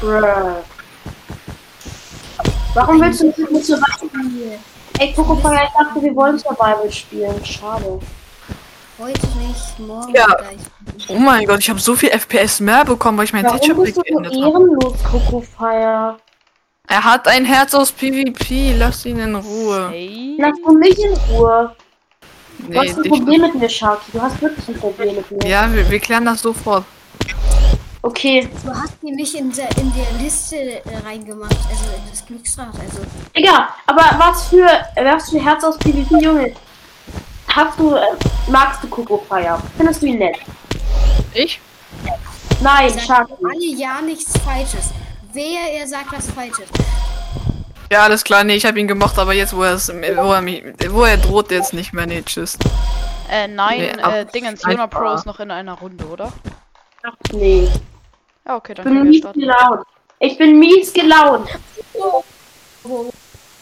Bruh. 0.00 0.64
Warum 2.74 3.00
willst 3.00 3.20
du 3.20 3.26
nicht 3.26 3.38
mit 3.52 3.64
Survival 3.64 4.08
spielen? 4.08 4.58
Ey, 4.98 5.12
Coco 5.14 5.36
Fire, 5.36 5.62
ich 5.64 5.72
dachte, 5.72 6.02
wir 6.02 6.16
wollen 6.16 6.36
Survival 6.36 6.90
spielen. 6.90 7.44
Schade. 7.44 8.00
Heute 8.98 9.20
nicht, 9.38 9.78
morgen 9.78 10.14
Ja. 10.14 10.26
gleich. 10.26 10.58
Oh 11.08 11.18
mein 11.18 11.44
Gott, 11.46 11.60
ich 11.60 11.70
habe 11.70 11.78
so 11.78 11.94
viel 11.94 12.10
FPS 12.10 12.60
mehr 12.60 12.84
bekommen, 12.84 13.16
weil 13.18 13.26
ich 13.26 13.32
mein 13.32 13.46
Teacher 13.46 13.70
Warum 13.76 13.84
bist 13.84 13.96
Pack 13.96 14.06
du 14.06 14.14
so 14.14 14.20
geändert 14.20 14.34
habe. 14.34 14.52
ehrenlos, 14.58 14.94
Coco 15.04 15.40
Fire? 15.56 16.16
Er 16.88 17.04
hat 17.04 17.28
ein 17.28 17.44
Herz 17.44 17.74
aus 17.74 17.92
PvP, 17.92 18.74
lass 18.76 19.04
ihn 19.06 19.18
in 19.18 19.34
Ruhe. 19.34 19.90
Hey. 19.90 20.36
Lass 20.38 20.52
du 20.64 20.72
mich 20.72 20.98
in 20.98 21.12
Ruhe. 21.30 21.74
Du 22.58 22.72
Nee, 22.72 22.78
hast 22.88 22.96
ein. 22.98 23.04
Problem 23.10 23.40
mit 23.42 23.54
mir, 23.54 23.68
Sharky. 23.68 24.10
Du 24.12 24.20
hast 24.20 24.40
wirklich 24.42 24.68
ein 24.68 24.74
Problem 24.80 25.14
mit 25.16 25.30
mir. 25.30 25.48
Ja, 25.48 25.72
wir, 25.72 25.88
wir 25.88 26.00
klären 26.00 26.24
das 26.24 26.42
sofort. 26.42 26.84
Okay. 28.02 28.48
Du 28.64 28.70
hast 28.72 28.94
die 29.02 29.12
nicht 29.12 29.34
in 29.34 29.52
der, 29.52 29.68
in 29.76 29.92
der 29.94 30.06
Liste 30.20 30.56
äh, 30.56 30.82
reingemacht, 31.06 31.52
also 31.70 31.84
in 31.94 32.10
das 32.10 32.24
Glücksrad, 32.26 32.68
also. 32.80 33.00
Egal, 33.34 33.68
aber 33.86 34.02
was 34.18 34.48
für, 34.48 34.66
was 34.96 35.30
für 35.30 35.38
Herz 35.44 35.62
aus 35.62 35.78
PvP, 35.78 36.16
Junge? 36.24 36.52
Hast 37.58 37.76
du, 37.76 37.92
äh, 37.96 38.02
magst 38.46 38.84
du 38.84 38.88
Coco 38.88 39.18
Fire? 39.28 39.58
Findest 39.76 40.00
du 40.00 40.06
ihn 40.06 40.18
nett? 40.18 40.36
Ich? 41.34 41.60
Nein, 42.62 42.96
Sharky. 43.00 43.32
alle 43.42 43.74
ja 43.76 44.00
nichts 44.00 44.32
Falsches. 44.44 44.90
Wer 45.32 45.80
er 45.80 45.88
sagt 45.88 46.12
was 46.12 46.30
Falsches. 46.30 46.68
Ja, 47.90 48.04
alles 48.04 48.22
klar, 48.22 48.44
nee, 48.44 48.54
ich 48.54 48.64
habe 48.64 48.78
ihn 48.78 48.86
gemocht, 48.86 49.18
aber 49.18 49.32
jetzt, 49.32 49.54
wo, 49.56 49.58
wo, 49.58 50.32
er 50.32 50.40
mich, 50.40 50.62
wo 50.90 51.02
er 51.02 51.16
droht, 51.16 51.50
jetzt 51.50 51.74
nicht 51.74 51.92
mehr, 51.92 52.06
nee, 52.06 52.22
tschüss. 52.22 52.56
Äh, 53.28 53.48
nein, 53.48 53.80
Nee, 53.80 54.20
äh, 54.20 54.24
Dingens, 54.26 54.62
Jona. 54.62 54.86
Pro 54.86 55.14
ist 55.14 55.26
noch 55.26 55.40
in 55.40 55.50
einer 55.50 55.72
Runde, 55.72 56.04
oder? 56.06 56.32
Nee. 57.32 57.68
Ja, 58.46 58.54
okay, 58.54 58.74
dann 58.74 58.86
Ich 58.86 58.92
bin 58.92 58.94
können 58.94 59.04
wir 59.04 59.10
mies 59.10 59.18
starten. 59.18 59.40
gelaunt. 59.40 59.86
Ich 60.20 60.38
bin 60.38 60.58
mies 60.60 60.92
gelaunt. 60.92 61.48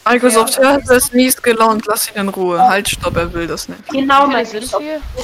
Microsoft 0.07 0.59
ja, 0.63 0.77
ist 0.77 1.13
mies 1.15 1.41
gelaunt, 1.43 1.85
lass 1.87 2.09
ihn 2.11 2.17
in 2.17 2.29
Ruhe. 2.29 2.61
Halt, 2.61 2.89
stopp, 2.89 3.17
er 3.17 3.33
will 3.33 3.47
das 3.49 3.69
nicht. 3.69 3.89
Genau, 3.89 4.31
sind 4.45 4.71
Gott, 4.71 4.81
wir? 4.81 5.01
ich 5.17 5.23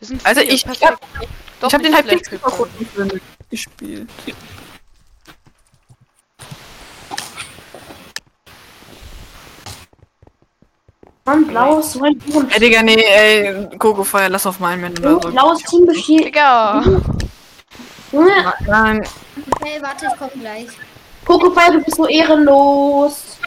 das 0.00 0.08
sind 0.08 0.26
Also 0.26 0.40
vier, 0.40 0.50
ich, 0.50 0.54
ich 0.54 0.64
perfekt. 0.64 0.84
hab, 0.84 1.00
Doch 1.60 1.68
ich 1.68 1.74
hab 1.74 1.82
den 1.82 1.94
halt 1.94 2.08
Pixel 2.08 2.38
kaputt 2.38 2.70
gespielt. 3.50 4.08
Mann, 11.26 11.46
blaues, 11.46 11.92
so 11.92 12.02
ein 12.02 12.18
Buren. 12.18 12.50
Ey, 12.50 12.60
Digga, 12.60 12.82
nee, 12.82 12.96
ey, 13.02 13.68
Coco 13.78 14.04
Fire, 14.04 14.28
lass 14.28 14.46
auf 14.46 14.60
meinen 14.60 14.82
Mann 14.82 14.98
oder 14.98 15.20
so. 15.22 15.30
Blaues 15.30 15.62
Team 15.62 15.86
besteht. 15.86 16.26
Digga! 16.26 16.82
Junge, 18.12 18.52
Nein, 18.66 19.06
Okay, 19.60 19.78
warte, 19.80 20.06
ich 20.06 20.18
komm 20.18 20.40
gleich. 20.40 20.68
Fire, 21.26 21.72
du 21.72 21.80
bist 21.82 21.96
so 21.96 22.06
ehrenlos. 22.06 23.38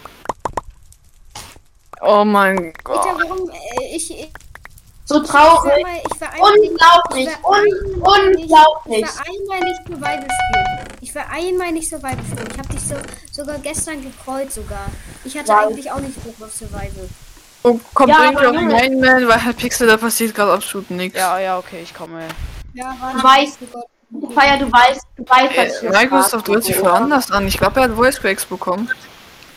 oh 2.01 2.23
mein 2.25 2.73
Gott. 2.83 3.05
warum? 3.05 3.49
Äh, 3.49 3.95
ich, 3.95 4.11
ich, 4.11 4.29
So 5.05 5.21
ich, 5.21 5.29
traurig. 5.29 5.71
sag 5.73 5.81
mal, 5.83 6.01
ich 6.13 6.21
war 6.21 6.33
einmal 6.33 6.57
nicht, 6.59 6.71
Unglaublich. 6.71 7.27
ich 7.27 7.43
war 7.43 7.49
Un 7.49 7.55
einmal 7.55 8.19
nicht- 8.29 8.39
unglaublich. 8.39 9.05
Ich 9.05 9.15
war 9.15 9.25
einmal 9.27 9.59
nicht 9.61 9.81
Survival 9.87 10.27
spielen. 10.27 10.87
Ich 11.01 11.15
war 11.15 11.29
einmal 11.29 11.71
nicht 11.71 11.89
Survival 11.89 12.17
spielen. 12.31 12.47
Ich 12.51 12.57
hab 12.59 12.69
dich 12.69 12.81
so, 12.81 12.95
sogar 13.31 13.57
gestern 13.59 14.01
gekreuzt 14.01 14.55
sogar. 14.55 14.87
Ich 15.23 15.37
hatte 15.37 15.49
Ja. 15.49 15.59
eigentlich 15.67 15.91
auch 15.91 15.99
nicht 15.99 16.21
Bock 16.23 16.47
auf 16.47 16.53
Survival. 16.53 17.09
Oh, 17.63 17.79
komm, 17.93 18.09
Ja, 18.09 18.17
bring 18.31 18.37
auf 18.37 18.43
Junge. 18.43 18.61
meinen 18.73 18.99
Man, 18.99 19.27
weil 19.27 19.43
halt 19.43 19.57
Pixel, 19.57 19.87
da 19.87 19.97
passiert 19.97 20.33
gerade 20.35 20.53
absolut 20.53 20.89
nichts. 20.91 21.17
Ja, 21.17 21.39
ja, 21.39 21.57
okay, 21.57 21.81
ich 21.83 21.93
komme. 21.93 22.27
Ja, 22.73 22.95
Du 23.15 23.23
weißt, 23.23 23.59
Coco 23.59 23.87
Fire, 24.09 24.57
du 24.57 24.71
weißt, 24.71 25.01
du 25.17 25.23
weißt, 25.23 25.57
was 25.57 25.67
ich 25.67 25.73
Äh, 25.73 25.79
hier 25.79 25.89
Microsoft 25.89 26.47
hört 26.47 26.63
sich 26.63 26.87
anders 26.87 27.29
an. 27.29 27.47
Ich 27.47 27.57
glaube, 27.57 27.79
er 27.79 27.83
hat 27.83 27.95
Voice 27.95 28.19
Cracks 28.19 28.45
bekommen. 28.45 28.89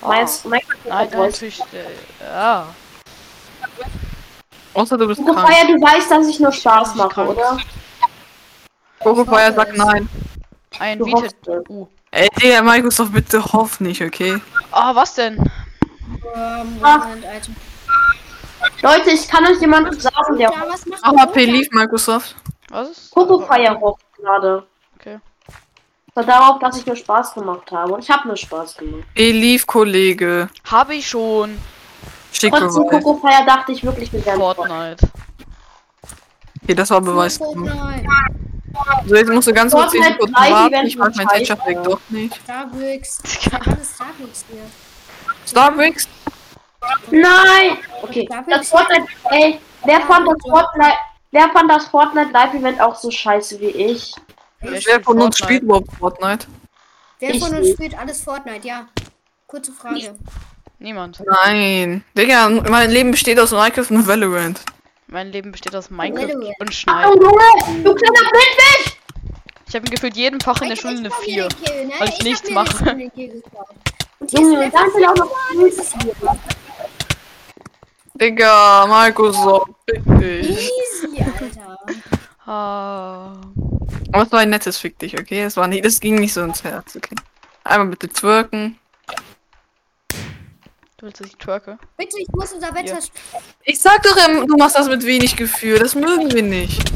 Meinst, 0.00 0.44
Microsoft 0.44 0.86
Nein, 0.88 1.10
natürlich. 1.12 1.60
Äh, 1.60 2.24
ja. 2.24 2.66
Außer 4.74 4.98
du 4.98 5.06
bist 5.06 5.20
Coco 5.20 5.34
krank. 5.34 5.48
Fire, 5.48 5.66
du 5.66 5.80
weißt, 5.80 6.10
dass 6.10 6.26
ich 6.28 6.40
nur 6.40 6.52
Spaß 6.52 6.90
Ich 6.90 6.94
mache, 6.96 7.28
oder? 7.28 7.58
Hoffe 9.04 9.24
sagt 9.54 9.76
nein. 9.76 10.08
Ein 10.78 10.98
Du. 10.98 11.06
Uh. 11.68 11.86
Ey, 12.10 12.28
Digga, 12.40 12.62
Microsoft, 12.62 13.12
bitte 13.12 13.44
hoff 13.52 13.80
nicht, 13.80 14.02
okay? 14.02 14.40
Ah, 14.72 14.94
was 14.94 15.14
denn? 15.14 15.36
Ähm, 16.34 16.80
Ach. 16.82 17.06
Leute, 18.82 19.10
ich 19.10 19.28
kann 19.28 19.46
euch 19.46 19.60
jemanden 19.60 19.98
sagen, 19.98 20.36
der 20.36 20.50
Ja, 20.50 20.64
was 20.68 20.86
macht 20.86 21.04
mal 21.04 21.26
P? 21.28 21.44
Leaf, 21.44 21.68
Microsoft. 21.70 22.34
Was 22.68 22.90
ist? 22.90 23.10
Coco 23.12 23.40
Fire 23.40 23.78
hofft 23.80 24.09
gerade. 24.20 24.66
Okay. 24.98 25.18
war 26.14 26.24
darauf, 26.24 26.58
dass 26.58 26.78
ich 26.78 26.86
nur 26.86 26.96
Spaß 26.96 27.34
gemacht 27.34 27.70
habe. 27.72 27.94
Und 27.94 28.04
ich 28.04 28.10
habe 28.10 28.26
nur 28.28 28.36
Spaß 28.36 28.76
gemacht. 28.76 29.04
Leaf, 29.16 29.66
Kollege. 29.66 30.48
Habe 30.70 30.94
ich 30.94 31.08
schon. 31.08 31.58
Schick 32.32 32.52
Beweis. 32.52 32.74
Coco 32.74 33.14
Fire 33.16 33.44
dachte 33.44 33.72
ich 33.72 33.84
wirklich, 33.84 34.12
wir 34.12 34.24
wären 34.24 34.38
Fortnite. 34.38 35.08
Okay, 36.62 36.74
das 36.74 36.90
war 36.90 37.00
Beweis. 37.00 37.38
Fortnite. 37.38 38.06
So, 39.06 39.16
jetzt 39.16 39.30
musst 39.30 39.48
du 39.48 39.52
ganz 39.52 39.72
kurz 39.72 39.90
10 39.90 40.02
Fortnite 40.02 40.22
Sekunden 40.22 40.52
warten. 40.52 40.86
Ich 40.86 40.96
mag 40.96 41.16
mein 41.16 41.28
scheiße. 41.28 41.56
Pack 41.56 41.82
doch 41.84 42.00
nicht. 42.08 42.40
Ist 43.00 43.42
Starbucks 43.94 44.44
hier? 44.48 44.62
Starbucks? 45.46 46.08
Nein! 47.10 47.78
Okay, 48.02 48.28
das 48.48 48.68
Fortnite, 48.68 49.06
ey, 49.30 49.60
wer 49.84 50.00
fand 50.02 50.28
das 50.28 50.36
Fortnite, 50.48 50.96
wer 51.30 51.48
fand 51.50 51.70
das 51.70 51.86
Fortnite 51.86 52.30
Live 52.32 52.54
Event 52.54 52.80
auch 52.80 52.96
so 52.96 53.10
scheiße 53.10 53.60
wie 53.60 53.70
ich? 53.70 54.14
Wer 54.60 55.02
von 55.02 55.20
uns 55.20 55.38
spielt 55.38 55.62
überhaupt 55.62 55.92
Fortnite? 55.98 56.46
Wer 57.18 57.34
Ich 57.34 57.42
von 57.42 57.54
uns 57.54 57.70
spielt 57.70 57.98
alles 57.98 58.22
Fortnite? 58.22 58.66
Ja. 58.66 58.86
Kurze 59.46 59.72
Frage. 59.72 60.14
Niemand. 60.78 61.22
Nein. 61.44 62.04
Digga, 62.16 62.48
mein 62.48 62.90
Leben 62.90 63.10
besteht 63.10 63.38
aus 63.38 63.52
Minecraft 63.52 63.90
und 63.90 64.06
Valorant. 64.06 64.60
Mein 65.08 65.32
Leben 65.32 65.52
besteht 65.52 65.74
aus 65.74 65.90
Minecraft 65.90 66.28
Valorant. 66.28 66.60
und 66.60 66.68
Oh 66.68 66.72
Schneiden. 66.72 67.20
Junge, 67.20 67.84
du 67.84 67.94
kleiner 67.94 68.30
Blindfisch! 68.30 68.96
Ich 69.68 69.74
habe 69.74 69.88
gefühlt 69.88 70.16
jedem 70.16 70.40
Fach 70.40 70.60
in 70.62 70.68
der 70.68 70.76
Schule 70.76 70.98
eine 70.98 71.10
4. 71.10 71.48
weil 71.98 72.08
ich 72.08 72.22
nichts 72.22 72.50
mache. 72.50 72.92
Und 74.18 74.30
hier 74.30 74.66
ist 74.66 74.74
auch 74.74 75.16
noch. 75.16 76.36
Digga, 78.20 78.86
Microsoft, 78.86 79.70
bitte. 79.86 80.40
Easy, 80.40 81.24
Alter. 81.24 81.78
Ah. 82.44 83.32
Aber 84.12 84.22
es 84.24 84.32
war 84.32 84.40
ein 84.40 84.50
nettes 84.50 84.76
Fick 84.76 84.98
dich, 84.98 85.18
okay? 85.18 85.44
Das, 85.44 85.56
war 85.56 85.66
nicht, 85.66 85.86
das 85.86 86.00
ging 86.00 86.16
nicht 86.16 86.34
so 86.34 86.42
ins 86.42 86.62
Herz, 86.62 86.96
okay? 86.96 87.14
Einmal 87.64 87.88
bitte 87.88 88.08
twerken. 88.08 88.78
Du 90.98 91.06
willst, 91.06 91.20
dass 91.20 91.28
ich 91.28 91.36
twerke? 91.36 91.78
Bitte, 91.96 92.18
ich 92.18 92.28
muss 92.32 92.52
unser 92.52 92.74
Wetter. 92.74 92.98
Ja. 92.98 93.40
Ich 93.62 93.80
sag 93.80 94.02
doch, 94.02 94.14
du 94.14 94.56
machst 94.58 94.76
das 94.76 94.88
mit 94.88 95.02
wenig 95.06 95.34
Gefühl. 95.34 95.78
Das 95.78 95.94
mögen 95.94 96.30
wir 96.30 96.42
nicht. 96.42 96.92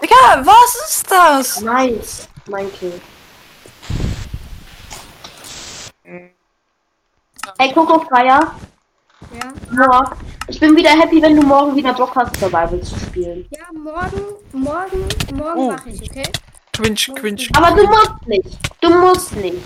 Digga, 0.00 0.46
was 0.46 0.88
ist 0.88 1.10
das? 1.10 1.60
Nice, 1.60 2.26
mein 2.48 2.72
Kind. 2.72 3.02
Ey, 6.04 7.72
Coco 7.72 8.00
Fire, 8.08 8.26
Ja. 9.32 9.52
morgen. 9.70 10.16
Ich 10.48 10.60
bin 10.60 10.76
wieder 10.76 10.90
happy, 10.90 11.22
wenn 11.22 11.36
du 11.36 11.42
morgen 11.42 11.74
wieder 11.74 11.94
Bock 11.94 12.14
hast, 12.14 12.36
Survival 12.36 12.80
zu 12.82 12.98
spielen. 12.98 13.46
ja, 13.50 13.64
morgen, 13.72 14.20
morgen, 14.52 15.08
morgen 15.34 15.58
Oh. 15.58 15.70
mache 15.72 15.88
ich, 15.88 16.02
okay? 16.10 16.22
Quinch, 16.74 17.10
quinch. 17.14 17.48
Aber 17.56 17.74
du 17.74 17.86
musst 17.86 18.26
nicht. 18.26 18.58
Du 18.82 18.90
musst 18.90 19.34
nicht. 19.36 19.56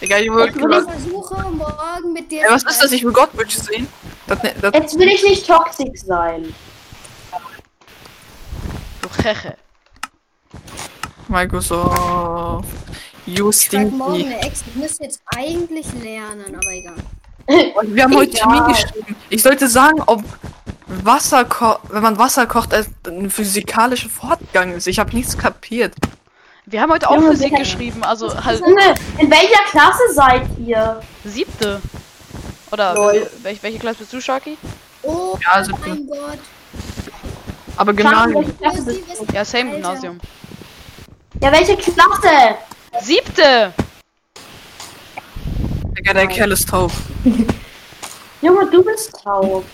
Digga, 0.00 0.18
ich 0.18 0.30
will 0.30 0.46
Ich 0.48 0.54
gerade. 0.54 0.82
versuche 0.82 1.42
morgen 1.50 2.12
mit 2.12 2.30
dir. 2.30 2.42
Ey, 2.42 2.50
was 2.52 2.62
ist 2.64 2.82
das? 2.82 2.92
Ich 2.92 3.02
will 3.04 3.12
Godwitch 3.12 3.56
sehen. 3.56 3.88
Das, 4.28 4.42
ne- 4.42 4.54
das, 4.60 4.72
Jetzt 4.74 4.98
will 4.98 5.08
ich 5.08 5.22
nicht 5.24 5.46
toxisch 5.46 6.00
sein. 6.04 6.54
Du 9.02 9.08
Heche. 9.24 9.56
Microsoft. 11.28 12.68
You 13.26 13.50
Ich 13.50 13.72
morgen 13.72 14.14
stinky. 14.20 14.24
eine 14.34 14.42
Ex. 14.46 14.62
Ich 14.66 14.74
müsste 14.76 15.04
jetzt 15.04 15.20
eigentlich 15.36 15.86
lernen, 16.02 16.44
aber 16.54 16.70
egal. 16.72 16.94
Wir 17.84 18.04
haben 18.04 18.14
heute 18.16 18.36
Egal. 18.36 18.58
Chemie 18.58 18.72
geschrieben. 18.72 19.16
Ich 19.30 19.42
sollte 19.42 19.68
sagen, 19.68 20.02
ob 20.06 20.22
Wasser 20.86 21.44
ko 21.44 21.76
wenn 21.90 22.02
man 22.02 22.18
Wasser 22.18 22.46
kocht, 22.46 22.72
ein 23.06 23.30
physikalischer 23.30 24.08
Fortgang 24.08 24.72
ist. 24.74 24.86
Ich 24.86 24.98
habe 24.98 25.14
nichts 25.14 25.36
kapiert. 25.36 25.94
Wir 26.66 26.80
haben 26.80 26.90
heute 26.92 27.08
auch 27.08 27.14
Junge, 27.16 27.30
Physik 27.30 27.54
geschrieben, 27.56 28.02
also 28.02 28.32
halt 28.44 28.58
Junge, 28.60 28.94
in 29.18 29.30
welcher 29.30 29.62
Klasse 29.70 30.02
seid 30.12 30.42
ihr? 30.58 31.00
siebte. 31.24 31.80
Oder 32.72 32.94
Lol. 32.94 33.30
welche, 33.42 33.62
welche 33.62 33.78
Klasse 33.78 33.98
bist 33.98 34.12
du, 34.12 34.20
Sharky? 34.20 34.58
Oh 35.02 35.36
Ja, 35.44 35.52
also- 35.52 35.72
mein 35.86 36.06
Gott. 36.08 36.38
Aber 37.76 37.92
Gymnasium. 37.92 38.52
Ja, 39.32 39.44
same 39.44 39.64
Alter. 39.70 39.74
Gymnasium. 39.76 40.18
Ja, 41.40 41.52
welche 41.52 41.76
Klasse? 41.76 42.56
Siebte! 43.00 43.72
Digga, 45.96 46.12
der 46.12 46.26
Kerl 46.26 46.52
ist 46.52 46.68
taub. 46.68 46.92
Junge, 48.42 48.70
du 48.70 48.84
bist 48.84 49.12
taub. 49.22 49.64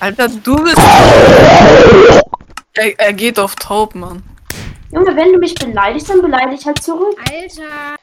Alter, 0.00 0.28
du 0.28 0.56
bist. 0.62 0.78
Er, 2.74 2.98
er 2.98 3.12
geht 3.12 3.38
auf 3.38 3.54
taub, 3.56 3.94
Mann. 3.94 4.22
Junge, 4.92 5.14
wenn 5.16 5.32
du 5.32 5.38
mich 5.38 5.54
beleidigst, 5.54 6.08
dann 6.10 6.22
beleidige 6.22 6.54
ich 6.54 6.66
halt 6.66 6.82
zurück. 6.82 7.16
Alter. 7.30 7.96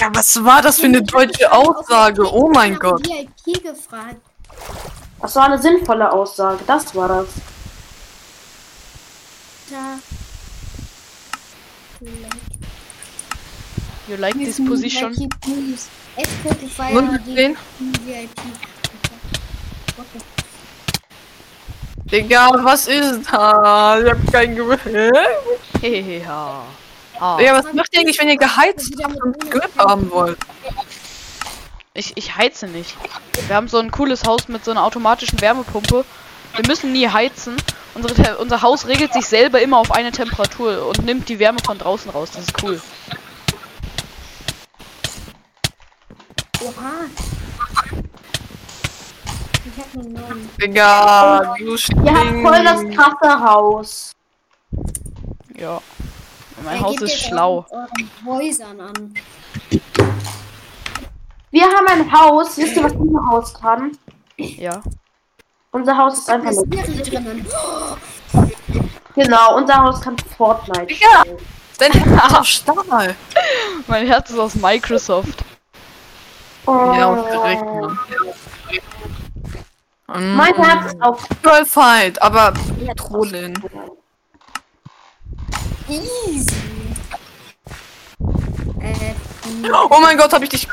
Ja, 0.00 0.10
was 0.12 0.42
war 0.44 0.62
das 0.62 0.78
für 0.78 0.86
eine 0.86 1.02
deutsche 1.02 1.50
Aussage? 1.50 2.22
Oh 2.32 2.48
mein 2.48 2.78
Gott. 2.78 3.06
VIP 3.06 3.62
gefragt. 3.62 4.16
Das 5.20 5.34
war 5.34 5.46
eine 5.46 5.60
sinnvolle 5.60 6.12
Aussage, 6.12 6.60
das 6.66 6.94
war 6.94 7.08
das. 7.08 7.26
Alter. 9.70 9.98
You 14.08 14.16
like 14.16 14.34
this 14.34 14.58
position? 14.64 15.14
Und 16.94 17.26
den? 17.36 17.56
VIP. 18.06 18.30
Digga, 22.10 22.50
was 22.64 22.86
ist 22.88 23.30
da? 23.30 24.00
Ich 24.00 24.10
hab 24.10 24.32
kein. 24.32 24.56
Heheha. 25.82 26.64
Ah. 27.20 27.36
Digga, 27.36 27.52
was 27.52 27.72
macht 27.74 27.88
ihr 27.92 28.00
eigentlich, 28.00 28.18
wenn 28.18 28.30
ihr 28.30 28.38
geheizt 28.38 28.94
habt 29.02 29.22
und 29.22 29.50
Grip 29.50 29.76
haben 29.76 30.10
wollt? 30.10 30.38
Ich, 31.92 32.16
ich 32.16 32.34
heize 32.34 32.66
nicht. 32.66 32.96
Wir 33.46 33.56
haben 33.56 33.68
so 33.68 33.78
ein 33.78 33.90
cooles 33.90 34.24
Haus 34.24 34.48
mit 34.48 34.64
so 34.64 34.70
einer 34.70 34.84
automatischen 34.84 35.38
Wärmepumpe. 35.42 36.06
Wir 36.56 36.66
müssen 36.66 36.92
nie 36.92 37.08
heizen. 37.08 37.56
Unsere, 37.94 38.38
unser 38.38 38.62
Haus 38.62 38.86
regelt 38.86 39.12
sich 39.12 39.26
selber 39.26 39.60
immer 39.60 39.76
auf 39.76 39.92
eine 39.92 40.12
Temperatur 40.12 40.86
und 40.86 41.04
nimmt 41.04 41.28
die 41.28 41.38
Wärme 41.38 41.58
von 41.66 41.76
draußen 41.76 42.10
raus. 42.10 42.30
Das 42.32 42.44
ist 42.44 42.62
cool. 42.62 42.80
Oha. 46.60 46.90
Ich 49.64 49.78
hab 49.78 49.94
einen 49.94 50.12
neuen. 50.12 50.50
Digga, 50.60 51.54
du 51.58 51.76
Ihr 52.04 52.14
habt 52.14 52.42
voll 52.42 52.64
das 52.64 52.82
krasse 52.96 53.40
Haus. 53.40 54.12
Ja. 55.56 55.80
Mein 56.64 56.76
Er 56.76 56.80
Haus 56.80 56.96
geht 56.96 57.02
ist 57.02 57.22
schlau. 57.22 57.64
Euren 57.70 58.10
Häusern 58.26 58.80
an. 58.80 59.14
Wir 61.50 61.62
haben 61.62 61.86
ein 61.86 62.12
Haus. 62.12 62.56
Wisst 62.56 62.76
ihr, 62.76 62.84
was 62.84 62.92
unser 62.92 63.26
Haus 63.28 63.54
kann? 63.54 63.96
Ja. 64.36 64.82
Unser 65.70 65.96
Haus 65.96 66.18
ist 66.18 66.28
Da 66.28 66.34
einfach 66.34 66.52
nur. 66.52 66.66
Drinnen. 66.66 67.46
Genau, 69.14 69.56
unser 69.56 69.76
Haus 69.76 70.00
kann 70.00 70.16
Fortnite. 70.36 70.86
Digga, 70.86 71.24
dein 71.78 71.92
Herz 71.92 72.30
ist 72.30 72.38
aus 72.38 72.48
Stahl. 72.48 73.16
Mein 73.86 74.06
Herz 74.06 74.30
ist 74.30 74.38
aus 74.38 74.54
Microsoft. 74.54 75.44
Ja, 76.68 77.08
Oh. 77.08 77.12
und 77.12 77.24
direkt, 77.32 77.64
Mann. 77.64 77.98
Mm, 80.08 80.36
Mein 80.36 80.54
Herz 80.54 80.92
ist 80.92 81.02
auf 81.02 81.26
Girl 81.42 81.64
Fight, 81.64 82.20
aber 82.20 82.52
Trollin. 82.96 83.54
Easy. 85.88 86.54
Äh, 88.80 89.14
Oh 89.90 89.98
mein 90.02 90.16
Gott, 90.18 90.32
hab 90.32 90.42
ich 90.42 90.50
dich. 90.50 90.68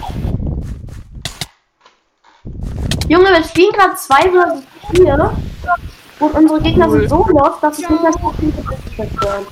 Junge, 3.08 3.30
wir 3.30 3.44
spielen 3.44 3.72
gerade 3.72 3.96
2 3.96 4.16
vs 4.32 4.64
4 4.98 5.34
und 6.20 6.34
unsere 6.34 6.62
Gegner 6.62 6.90
sind 6.90 7.10
so 7.10 7.26
lost, 7.28 7.62
dass 7.62 7.80
ich 7.80 7.90
nicht 7.90 8.02
mehr 8.02 8.12
so 8.14 8.34
viel 8.40 8.54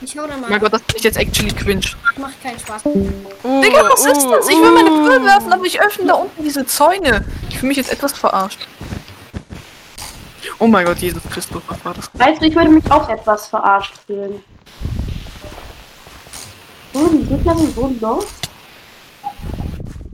ich 0.01 0.17
hau 0.17 0.27
da 0.27 0.33
Oh 0.37 0.41
mal. 0.41 0.49
mein 0.49 0.59
Gott, 0.59 0.73
das 0.73 0.81
ich 0.95 1.03
jetzt 1.03 1.17
actually 1.17 1.51
cringe. 1.51 1.85
Macht 2.17 2.41
keinen 2.41 2.57
Spaß. 2.59 2.85
Uh, 2.85 3.61
Digga, 3.61 3.83
was 3.89 4.05
ist 4.05 4.25
uh, 4.25 4.31
das? 4.31 4.47
Ich 4.47 4.55
will 4.55 4.71
meine 4.71 4.91
uh. 4.91 5.03
Brille 5.03 5.25
werfen, 5.25 5.51
aber 5.51 5.65
ich 5.65 5.81
öffne 5.81 6.05
da 6.05 6.13
unten 6.13 6.43
diese 6.43 6.65
Zäune. 6.65 7.25
Ich 7.49 7.57
fühle 7.57 7.69
mich 7.69 7.77
jetzt 7.77 7.91
etwas 7.91 8.13
verarscht. 8.13 8.67
Oh 10.59 10.67
mein 10.67 10.85
Gott, 10.85 10.99
Jesus 10.99 11.21
Christus, 11.29 11.61
was 11.67 11.83
war 11.83 11.93
das? 11.93 12.09
Weißt 12.13 12.41
du, 12.41 12.45
ich 12.45 12.55
würde 12.55 12.69
mich 12.69 12.89
auch 12.89 13.09
etwas 13.09 13.47
verarscht 13.47 13.95
fühlen. 14.07 14.41
Oh, 16.93 17.07
die 17.11 17.25
Gegner 17.25 17.57
sind 17.57 17.75
so 17.75 17.93
lost. 17.99 18.27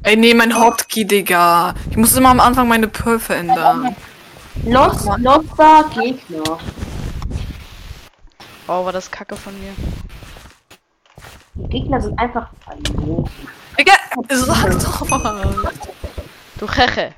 Ey, 0.02 0.16
nee, 0.16 0.34
mein 0.34 0.58
Hotkey, 0.58 1.06
Digga. 1.06 1.76
Ich 1.92 1.98
muss 1.98 2.16
immer 2.16 2.30
am 2.30 2.40
Anfang 2.40 2.68
meine 2.68 2.88
Pearl 2.88 3.20
verändern. 3.20 3.96
Lost, 4.66 5.08
loster 5.18 5.90
Gegner. 5.94 6.60
Wow, 8.68 8.86
war 8.86 8.92
das 8.92 9.10
kacke 9.10 9.36
von 9.36 9.54
mir. 9.60 9.74
Die 11.56 11.70
Gegner 11.70 12.00
sind 12.00 12.18
einfach 12.20 12.50
verloren. 12.64 13.30
Digga, 13.78 13.94
sag 14.30 14.80
doch 14.80 15.08
mal. 15.10 15.72
Du 16.60 16.68
Cheche. 16.68 17.14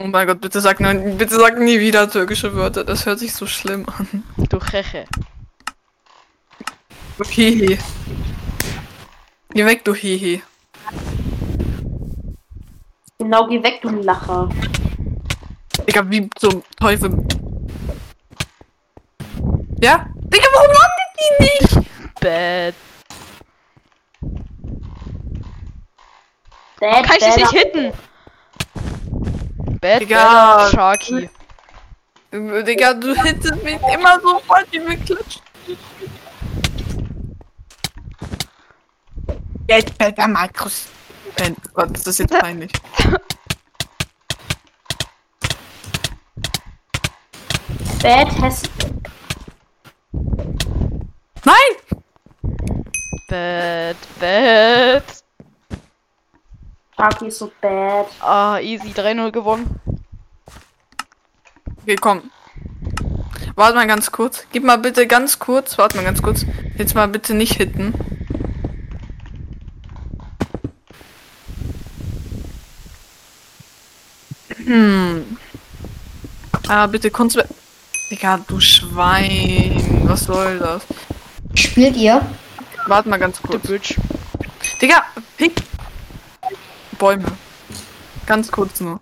Oh 0.00 0.06
mein 0.06 0.26
Gott, 0.26 0.40
bitte 0.40 0.60
sag, 0.60 0.80
nein, 0.80 1.16
bitte 1.16 1.36
sag 1.36 1.58
nie 1.58 1.78
wieder 1.78 2.10
türkische 2.10 2.54
Wörter. 2.54 2.84
Das 2.84 3.06
hört 3.06 3.18
sich 3.18 3.34
so 3.34 3.46
schlimm 3.46 3.86
an. 3.88 4.24
Du 4.48 4.58
Cheche. 4.58 5.04
Du 7.18 7.24
Hihi. 7.24 7.78
Geh 9.50 9.64
weg, 9.64 9.84
du 9.84 9.94
Hihi. 9.94 10.42
Genau, 13.18 13.46
geh 13.46 13.62
weg, 13.62 13.80
du 13.82 13.90
Lacher. 13.90 14.48
Digga, 15.86 16.10
wie 16.10 16.28
zum 16.38 16.62
Teufel. 16.80 17.10
Ja? 19.80 20.06
Digga, 20.16 20.46
warum 20.54 20.72
landet 20.72 21.10
die 21.20 21.42
nicht? 21.44 21.90
Bad. 22.20 22.74
Dad, 26.80 27.06
Kann 27.06 27.16
ich 27.18 27.24
dich 27.24 27.36
nicht 27.36 27.52
hitten? 27.52 27.92
Bad, 29.80 30.00
Digga. 30.00 30.56
bad, 30.56 30.70
Sharky. 30.72 31.30
Digga, 32.32 32.94
du 32.94 33.14
hittest 33.14 33.62
mich 33.62 33.78
immer 33.94 34.20
so 34.20 34.38
falsch 34.40 34.68
wie 34.72 34.80
beklatscht. 34.80 35.42
Jetzt 39.68 39.92
fällt 39.98 40.18
der 40.18 40.28
Markus. 40.28 40.86
Nein, 41.38 41.56
Gott, 41.72 41.90
das 41.92 42.06
ist 42.06 42.18
jetzt 42.18 42.32
peinlich. 42.40 42.72
Bad 48.04 48.28
Hessen. 48.38 48.68
Nein! 51.42 51.72
Bad, 53.30 53.96
bad. 54.20 55.02
Sharky 56.94 57.28
ist 57.28 57.38
so 57.38 57.50
bad. 57.62 58.08
Ah, 58.20 58.60
easy. 58.60 58.92
3-0 58.92 59.30
gewonnen. 59.30 59.80
Okay, 61.80 61.96
komm. 61.96 62.30
Warte 63.54 63.74
mal 63.74 63.86
ganz 63.86 64.12
kurz. 64.12 64.46
Gib 64.52 64.64
mal 64.64 64.76
bitte 64.76 65.06
ganz 65.06 65.38
kurz. 65.38 65.78
Warte 65.78 65.96
mal 65.96 66.04
ganz 66.04 66.20
kurz. 66.20 66.44
Jetzt 66.76 66.94
mal 66.94 67.08
bitte 67.08 67.32
nicht 67.32 67.54
hitten. 67.54 67.94
Hm. 74.66 75.38
Ah, 76.68 76.86
bitte 76.86 77.10
du. 77.10 77.63
Digga, 78.14 78.38
du 78.46 78.60
Schwein. 78.60 80.04
Was 80.04 80.26
soll 80.26 80.60
das? 80.60 80.86
Spielt 81.56 81.96
ihr? 81.96 82.24
Warte 82.86 83.08
mal 83.08 83.18
ganz 83.18 83.42
kurz. 83.42 83.66
Bridge. 83.66 83.96
Digga, 84.80 85.02
pick. 85.36 85.60
Bäume. 86.96 87.24
Ganz 88.24 88.52
kurz 88.52 88.78
nur. 88.78 89.00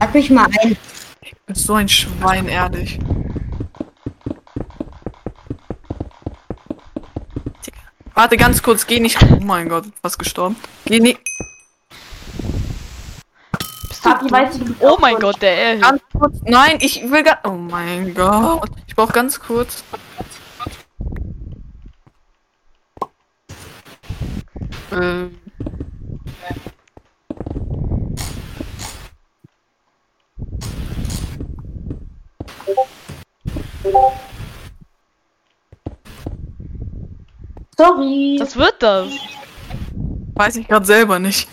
Sag 0.00 0.14
mich 0.14 0.30
mal 0.30 0.48
ein. 0.62 0.70
Du 0.70 1.36
bist 1.44 1.66
so 1.66 1.74
ein 1.74 1.90
Schwein, 1.90 2.48
ehrlich. 2.48 2.98
Digga. 7.66 7.80
Warte 8.14 8.38
ganz 8.38 8.62
kurz, 8.62 8.86
geh 8.86 8.98
nicht. 8.98 9.22
Oh 9.30 9.44
mein 9.44 9.68
Gott, 9.68 9.84
fast 10.00 10.18
gestorben. 10.18 10.56
Geh 10.86 11.00
nicht. 11.00 11.20
Weiß, 14.02 14.58
du 14.58 14.64
bist 14.64 14.80
Oh 14.80 14.96
mein. 15.00 15.18
Gott, 15.18 15.40
der. 15.42 15.76
Ganz 15.76 16.02
kurz. 16.18 16.38
Nein, 16.44 16.78
ich 16.80 17.02
will 17.10 17.22
ganz. 17.22 17.38
Oh 17.44 17.50
mein 17.50 18.14
Gott. 18.14 18.70
Ich 18.86 18.96
brauch 18.96 19.12
ganz 19.12 19.38
kurz. 19.40 19.84
Ähm. 24.92 25.36
Sorry. 37.76 38.38
Was 38.40 38.56
wird 38.56 38.82
das? 38.82 39.08
Weiß 40.34 40.56
ich 40.56 40.68
gerade 40.68 40.86
selber 40.86 41.18
nicht. 41.18 41.48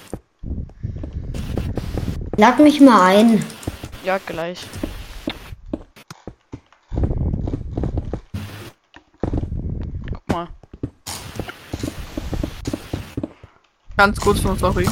Lad 2.39 2.59
mich 2.59 2.79
mal 2.79 3.01
ein. 3.01 3.43
Ja, 4.03 4.19
gleich. 4.23 4.59
Guck 10.13 10.27
mal. 10.27 10.47
Ganz 13.97 14.19
kurz 14.21 14.43
nur, 14.43 14.55
sorry. 14.55 14.87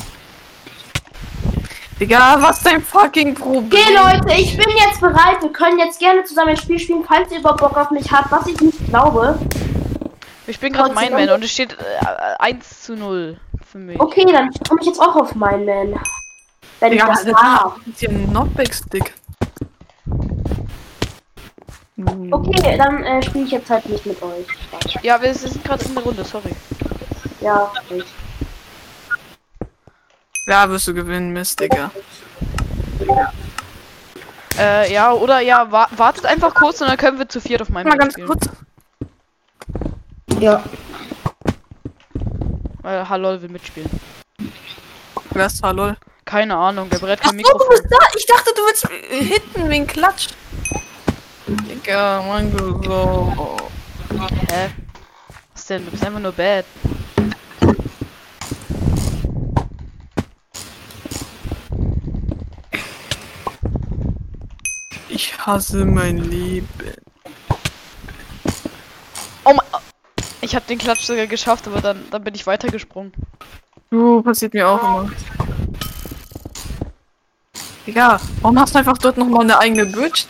Digga, 2.00 2.41
was 2.41 2.64
dein 2.64 2.82
fucking 2.82 3.36
Problem? 3.36 3.72
Okay, 3.72 3.93
Leute, 3.93 4.41
ich 4.41 4.58
bin 4.58 4.66
jetzt 4.80 5.00
bereit. 5.00 5.39
Wir 5.39 5.54
können 5.54 5.78
jetzt 5.78 6.00
gerne 6.00 6.24
zusammen 6.24 6.50
ein 6.50 6.58
Spiel 6.58 6.80
spielen, 6.80 7.04
falls 7.08 7.32
ihr 7.32 7.39
überhaupt 7.39 7.62
Bock 7.62 7.78
auf 7.78 7.91
mich 7.91 8.12
habt, 8.12 8.32
was 8.32 8.48
ich 8.48 8.60
nicht 8.60 8.88
glaube. 8.88 9.38
Ich 10.48 10.60
bin 10.60 10.74
gerade 10.74 10.96
mein 10.96 11.14
Man 11.14 11.30
und 11.30 11.43
es 11.43 11.52
steht 11.52 11.74
äh, 11.74 12.06
1 12.39 12.82
zu 12.82 12.96
0 12.96 13.39
für 13.64 13.78
mich. 13.78 14.00
Okay, 14.00 14.26
dann 14.32 14.50
komme 14.68 14.82
ich 14.82 14.88
jetzt 14.88 15.00
auch 15.00 15.16
auf 15.16 15.36
mein 15.36 15.64
Man. 15.64 16.00
Wenn 16.80 16.93
ich 16.93 16.99
Digga, 17.01 17.13
das 17.13 17.23
das 17.26 17.34
darf. 17.41 17.78
ist 17.88 17.99
hier 17.99 18.09
ein 18.09 18.30
Knockback-Stick. 18.30 19.13
Okay, 22.32 22.78
dann 22.78 23.03
äh, 23.03 23.23
spiele 23.23 23.45
ich 23.45 23.51
jetzt 23.51 23.69
halt 23.69 23.88
nicht 23.88 24.05
mit 24.05 24.21
euch. 24.21 24.45
Ja, 25.01 25.21
wir 25.21 25.34
sind 25.34 25.63
gerade 25.63 25.86
in 25.86 25.95
der 25.95 26.03
Runde, 26.03 26.23
sorry. 26.26 26.53
Ja, 27.39 27.71
ich. 27.89 28.03
Ja, 30.47 30.69
wirst 30.69 30.88
du 30.88 30.93
gewinnen, 30.93 31.32
Mist, 31.32 31.59
Digga. 31.59 31.89
Äh, 34.57 34.93
ja, 34.93 35.11
oder 35.13 35.39
ja, 35.39 35.71
wa 35.71 35.88
wartet 35.95 36.26
einfach 36.26 36.53
kurz 36.53 36.82
und 36.82 36.88
dann 36.88 36.97
können 36.97 37.17
wir 37.17 37.28
zu 37.28 37.41
viert 37.41 37.61
auf 37.61 37.69
meinem 37.69 37.88
Mal 37.88 37.97
ganz 37.97 38.13
spielen. 38.13 38.28
kurz. 38.28 38.49
Ja. 40.39 40.63
Weil 42.82 43.07
Halol 43.09 43.41
will 43.41 43.49
mitspielen. 43.49 43.89
Wer 45.32 45.45
ist 45.47 45.63
da, 45.63 45.71
lol? 45.71 45.97
Keine 46.26 46.57
Ahnung, 46.57 46.89
der 46.89 46.99
Ach 47.03 47.07
kein 47.07 47.17
so, 47.17 47.30
du 47.30 47.36
Mikrofon. 47.36 47.67
bist 47.69 47.86
da. 47.89 47.97
Ich 48.17 48.26
dachte, 48.26 48.51
du 48.55 48.61
willst 48.65 48.88
hitten 49.09 49.69
wegen 49.69 49.86
Klatsch. 49.86 50.30
Digga, 51.47 52.23
mein 52.28 52.51
Gott, 52.51 52.84
so. 52.84 53.57
Hä? 54.49 54.71
Was 55.53 55.65
denn? 55.67 55.86
Du 55.86 55.91
bist 55.91 56.03
einfach 56.03 56.19
nur 56.19 56.32
bad. 56.32 56.65
Ich 65.09 65.38
hasse 65.38 65.86
mein 65.86 66.17
Leben. 66.17 66.67
Oh 69.43 69.53
mein. 69.53 69.65
Ich 70.41 70.55
habe 70.55 70.65
den 70.67 70.80
Klatsch 70.80 71.03
sogar 71.05 71.28
geschafft, 71.28 71.67
aber 71.67 71.82
dann, 71.82 72.09
dann 72.09 72.23
bin 72.23 72.34
ich 72.34 72.47
weitergesprungen. 72.47 73.13
Du, 73.91 74.23
passiert 74.23 74.55
mir 74.55 74.67
auch 74.67 74.82
immer. 74.82 75.11
Digga, 77.86 78.19
warum 78.41 78.59
hast 78.59 78.73
du 78.73 78.79
einfach 78.79 78.97
dort 78.97 79.15
nochmal 79.17 79.41
eine 79.41 79.59
eigene 79.59 79.86
Bridge? 79.86 80.25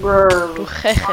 Du 0.00 0.66
Cheche. 0.66 1.12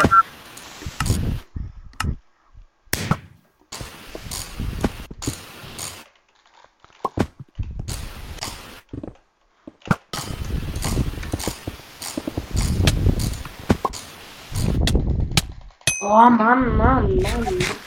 Oh 16.00 16.30
Mann, 16.30 16.78
Mann, 16.78 17.18
Mann. 17.18 17.87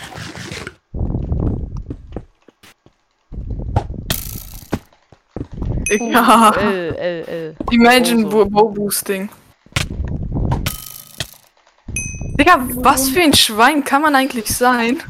L, 5.91 6.95
L, 6.99 7.25
L. 7.29 7.57
Imagine 7.73 8.27
Oh, 8.27 8.31
so. 8.31 8.37
Bo 8.37 8.45
Bow 8.47 8.69
Boosting. 8.69 9.29
Digga, 12.39 12.59
was 12.77 13.09
für 13.09 13.21
ein 13.23 13.35
Schwein 13.35 13.85
kann 13.85 14.03
man 14.03 14.15
eigentlich 14.15 14.47
sein? 14.57 15.03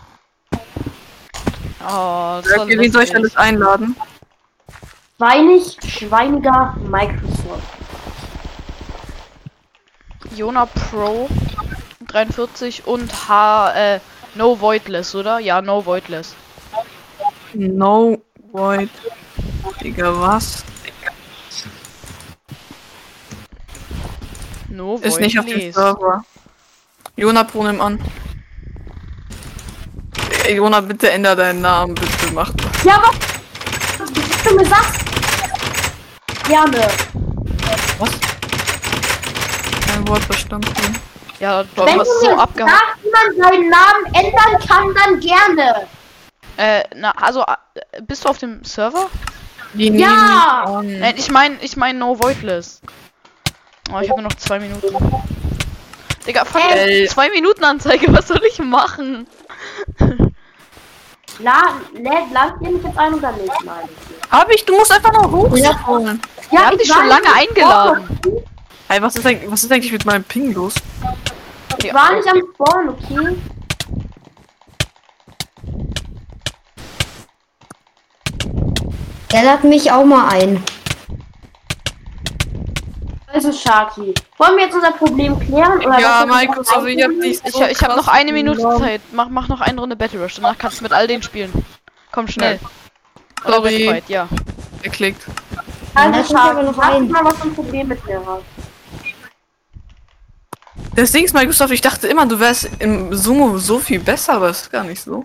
Oh, 1.86 2.40
das 2.42 2.58
Okay, 2.58 2.78
wen 2.78 2.90
soll 2.90 3.02
ich 3.04 3.14
alles 3.14 3.36
einladen? 3.36 3.94
Schweinig, 5.16 5.76
schweiniger 5.86 6.76
Microsoft. 6.88 7.62
Jona 10.34 10.66
Pro 10.66 11.28
43 12.08 12.86
und 12.86 13.28
H, 13.28 13.72
äh, 13.72 14.00
No 14.34 14.60
Voidless, 14.60 15.14
oder? 15.14 15.38
Ja, 15.40 15.60
No 15.60 15.84
Voidless. 15.84 16.34
No 17.52 18.22
Void. 18.52 18.88
Digga, 19.82 20.20
was? 20.20 20.64
No 24.68 24.96
Ist 24.98 25.20
nicht 25.20 25.38
auf 25.38 25.46
dem. 25.46 25.72
Server. 25.72 26.24
Jona 27.16 27.44
Pro, 27.44 27.64
nimm 27.64 27.80
an. 27.80 27.98
Ey, 30.44 30.56
Jona, 30.56 30.80
bitte 30.80 31.10
änder 31.10 31.36
deinen 31.36 31.60
Namen, 31.60 31.94
bitte 31.94 32.32
mach 32.32 32.50
das. 32.54 32.84
Ja, 32.84 33.02
was? 33.02 33.16
Was 33.98 34.42
du 34.44 34.56
mir 34.56 34.66
sagst? 34.66 35.00
Gerne. 36.44 36.88
Kein 39.86 40.08
Wort 40.08 40.24
verstanden. 40.24 40.72
Ja, 41.40 41.62
du 41.62 41.84
Wenn 41.84 41.98
hast 41.98 42.08
du 42.22 42.26
so 42.26 42.36
abgehakt. 42.36 42.72
sagst, 42.72 43.04
wie 43.04 43.10
man 43.10 43.50
seinen 43.50 43.70
Namen 43.70 44.06
ändern 44.14 44.68
kann, 44.68 44.94
dann 44.94 45.20
gerne. 45.20 45.86
Äh, 46.56 46.84
na, 46.94 47.12
also, 47.12 47.42
äh, 47.42 48.02
bist 48.02 48.24
du 48.24 48.28
auf 48.28 48.38
dem 48.38 48.62
Server? 48.64 49.08
Die 49.74 49.88
Ja! 49.88 50.80
Nein, 50.82 51.14
ich 51.16 51.30
mein, 51.30 51.58
ich 51.60 51.76
mein 51.76 51.98
No 51.98 52.18
Voidless. 52.18 52.80
Oh, 53.92 53.98
ich 54.00 54.10
habe 54.10 54.20
nur 54.20 54.30
noch 54.30 54.36
zwei 54.36 54.58
Minuten. 54.60 54.86
Digga, 56.26 56.44
fuck, 56.44 56.62
Ey. 56.70 57.08
zwei 57.08 57.30
Minuten 57.30 57.64
Anzeige, 57.64 58.12
was 58.12 58.28
soll 58.28 58.40
ich 58.48 58.58
machen? 58.58 59.26
La, 61.38 61.62
lädt 61.94 62.30
ladet 62.32 62.60
ihr 62.60 62.70
mich 62.70 62.82
jetzt 62.82 62.98
ein 62.98 63.14
oder 63.14 63.32
nicht? 63.32 63.64
Nein. 63.64 63.88
Hab 64.30 64.50
ich, 64.50 64.64
du 64.66 64.76
musst 64.76 64.92
einfach 64.92 65.12
noch 65.12 65.30
hochscrollen. 65.32 66.20
Ja, 66.50 66.58
Wir 66.58 66.66
haben 66.66 66.78
dich 66.78 66.88
schon 66.92 67.06
lange 67.06 67.32
eingeladen. 67.32 68.18
Hey, 68.88 69.00
was 69.00 69.16
ist, 69.16 69.26
eigentlich, 69.26 69.50
was 69.50 69.64
ist 69.64 69.72
eigentlich 69.72 69.92
mit 69.92 70.04
meinem 70.04 70.24
Ping 70.24 70.52
los? 70.52 70.74
Ich 71.78 71.94
war 71.94 72.12
nicht 72.14 72.28
am 72.28 72.42
Spawn, 72.54 72.88
okay? 72.90 73.36
Er 79.32 79.44
lad 79.44 79.64
mich 79.64 79.90
auch 79.90 80.04
mal 80.04 80.28
ein. 80.28 80.62
Also, 83.32 83.52
Sharky. 83.52 84.12
Wollen 84.38 84.56
wir 84.56 84.64
jetzt 84.64 84.74
unser 84.74 84.90
Problem 84.90 85.38
klären? 85.38 85.78
Oder 85.84 86.00
Ja, 86.00 86.26
Markus, 86.26 86.68
also 86.68 86.86
ich 86.86 87.02
hab 87.02 87.10
dich 87.10 87.40
Ich, 87.44 87.60
ich 87.60 87.82
habe 87.82 87.96
noch 87.96 88.08
eine 88.08 88.32
Minute. 88.32 88.60
Zeit. 88.78 89.00
Mach, 89.12 89.28
mach 89.28 89.46
noch 89.46 89.60
eine 89.60 89.80
Runde 89.80 89.94
Battle 89.94 90.20
Rush, 90.20 90.34
danach 90.34 90.58
kannst 90.58 90.80
du 90.80 90.82
mit 90.82 90.92
all 90.92 91.06
denen 91.06 91.22
spielen. 91.22 91.52
Komm 92.10 92.26
schnell. 92.26 92.58
Oder 93.44 93.54
Sorry. 93.54 93.86
Fight, 93.86 94.08
ja. 94.08 94.28
Also, 95.94 96.20
mich 96.20 96.36
aber 96.36 96.62
noch 96.64 96.74
Sharky, 96.74 97.08
sag 97.08 97.22
mal, 97.22 97.24
was 97.24 97.42
ein 97.42 97.54
Problem 97.54 97.88
mit 97.88 98.04
mir 98.04 98.20
hast. 98.26 98.42
Das 100.96 101.12
Ding 101.12 101.24
ist, 101.24 101.34
Microsoft, 101.34 101.72
ich 101.72 101.80
dachte 101.80 102.08
immer, 102.08 102.26
du 102.26 102.40
wärst 102.40 102.68
im 102.80 103.14
Sumo 103.14 103.58
so 103.58 103.78
viel 103.78 104.00
besser, 104.00 104.34
aber 104.34 104.50
ist 104.50 104.72
gar 104.72 104.82
nicht 104.82 105.00
so. 105.00 105.24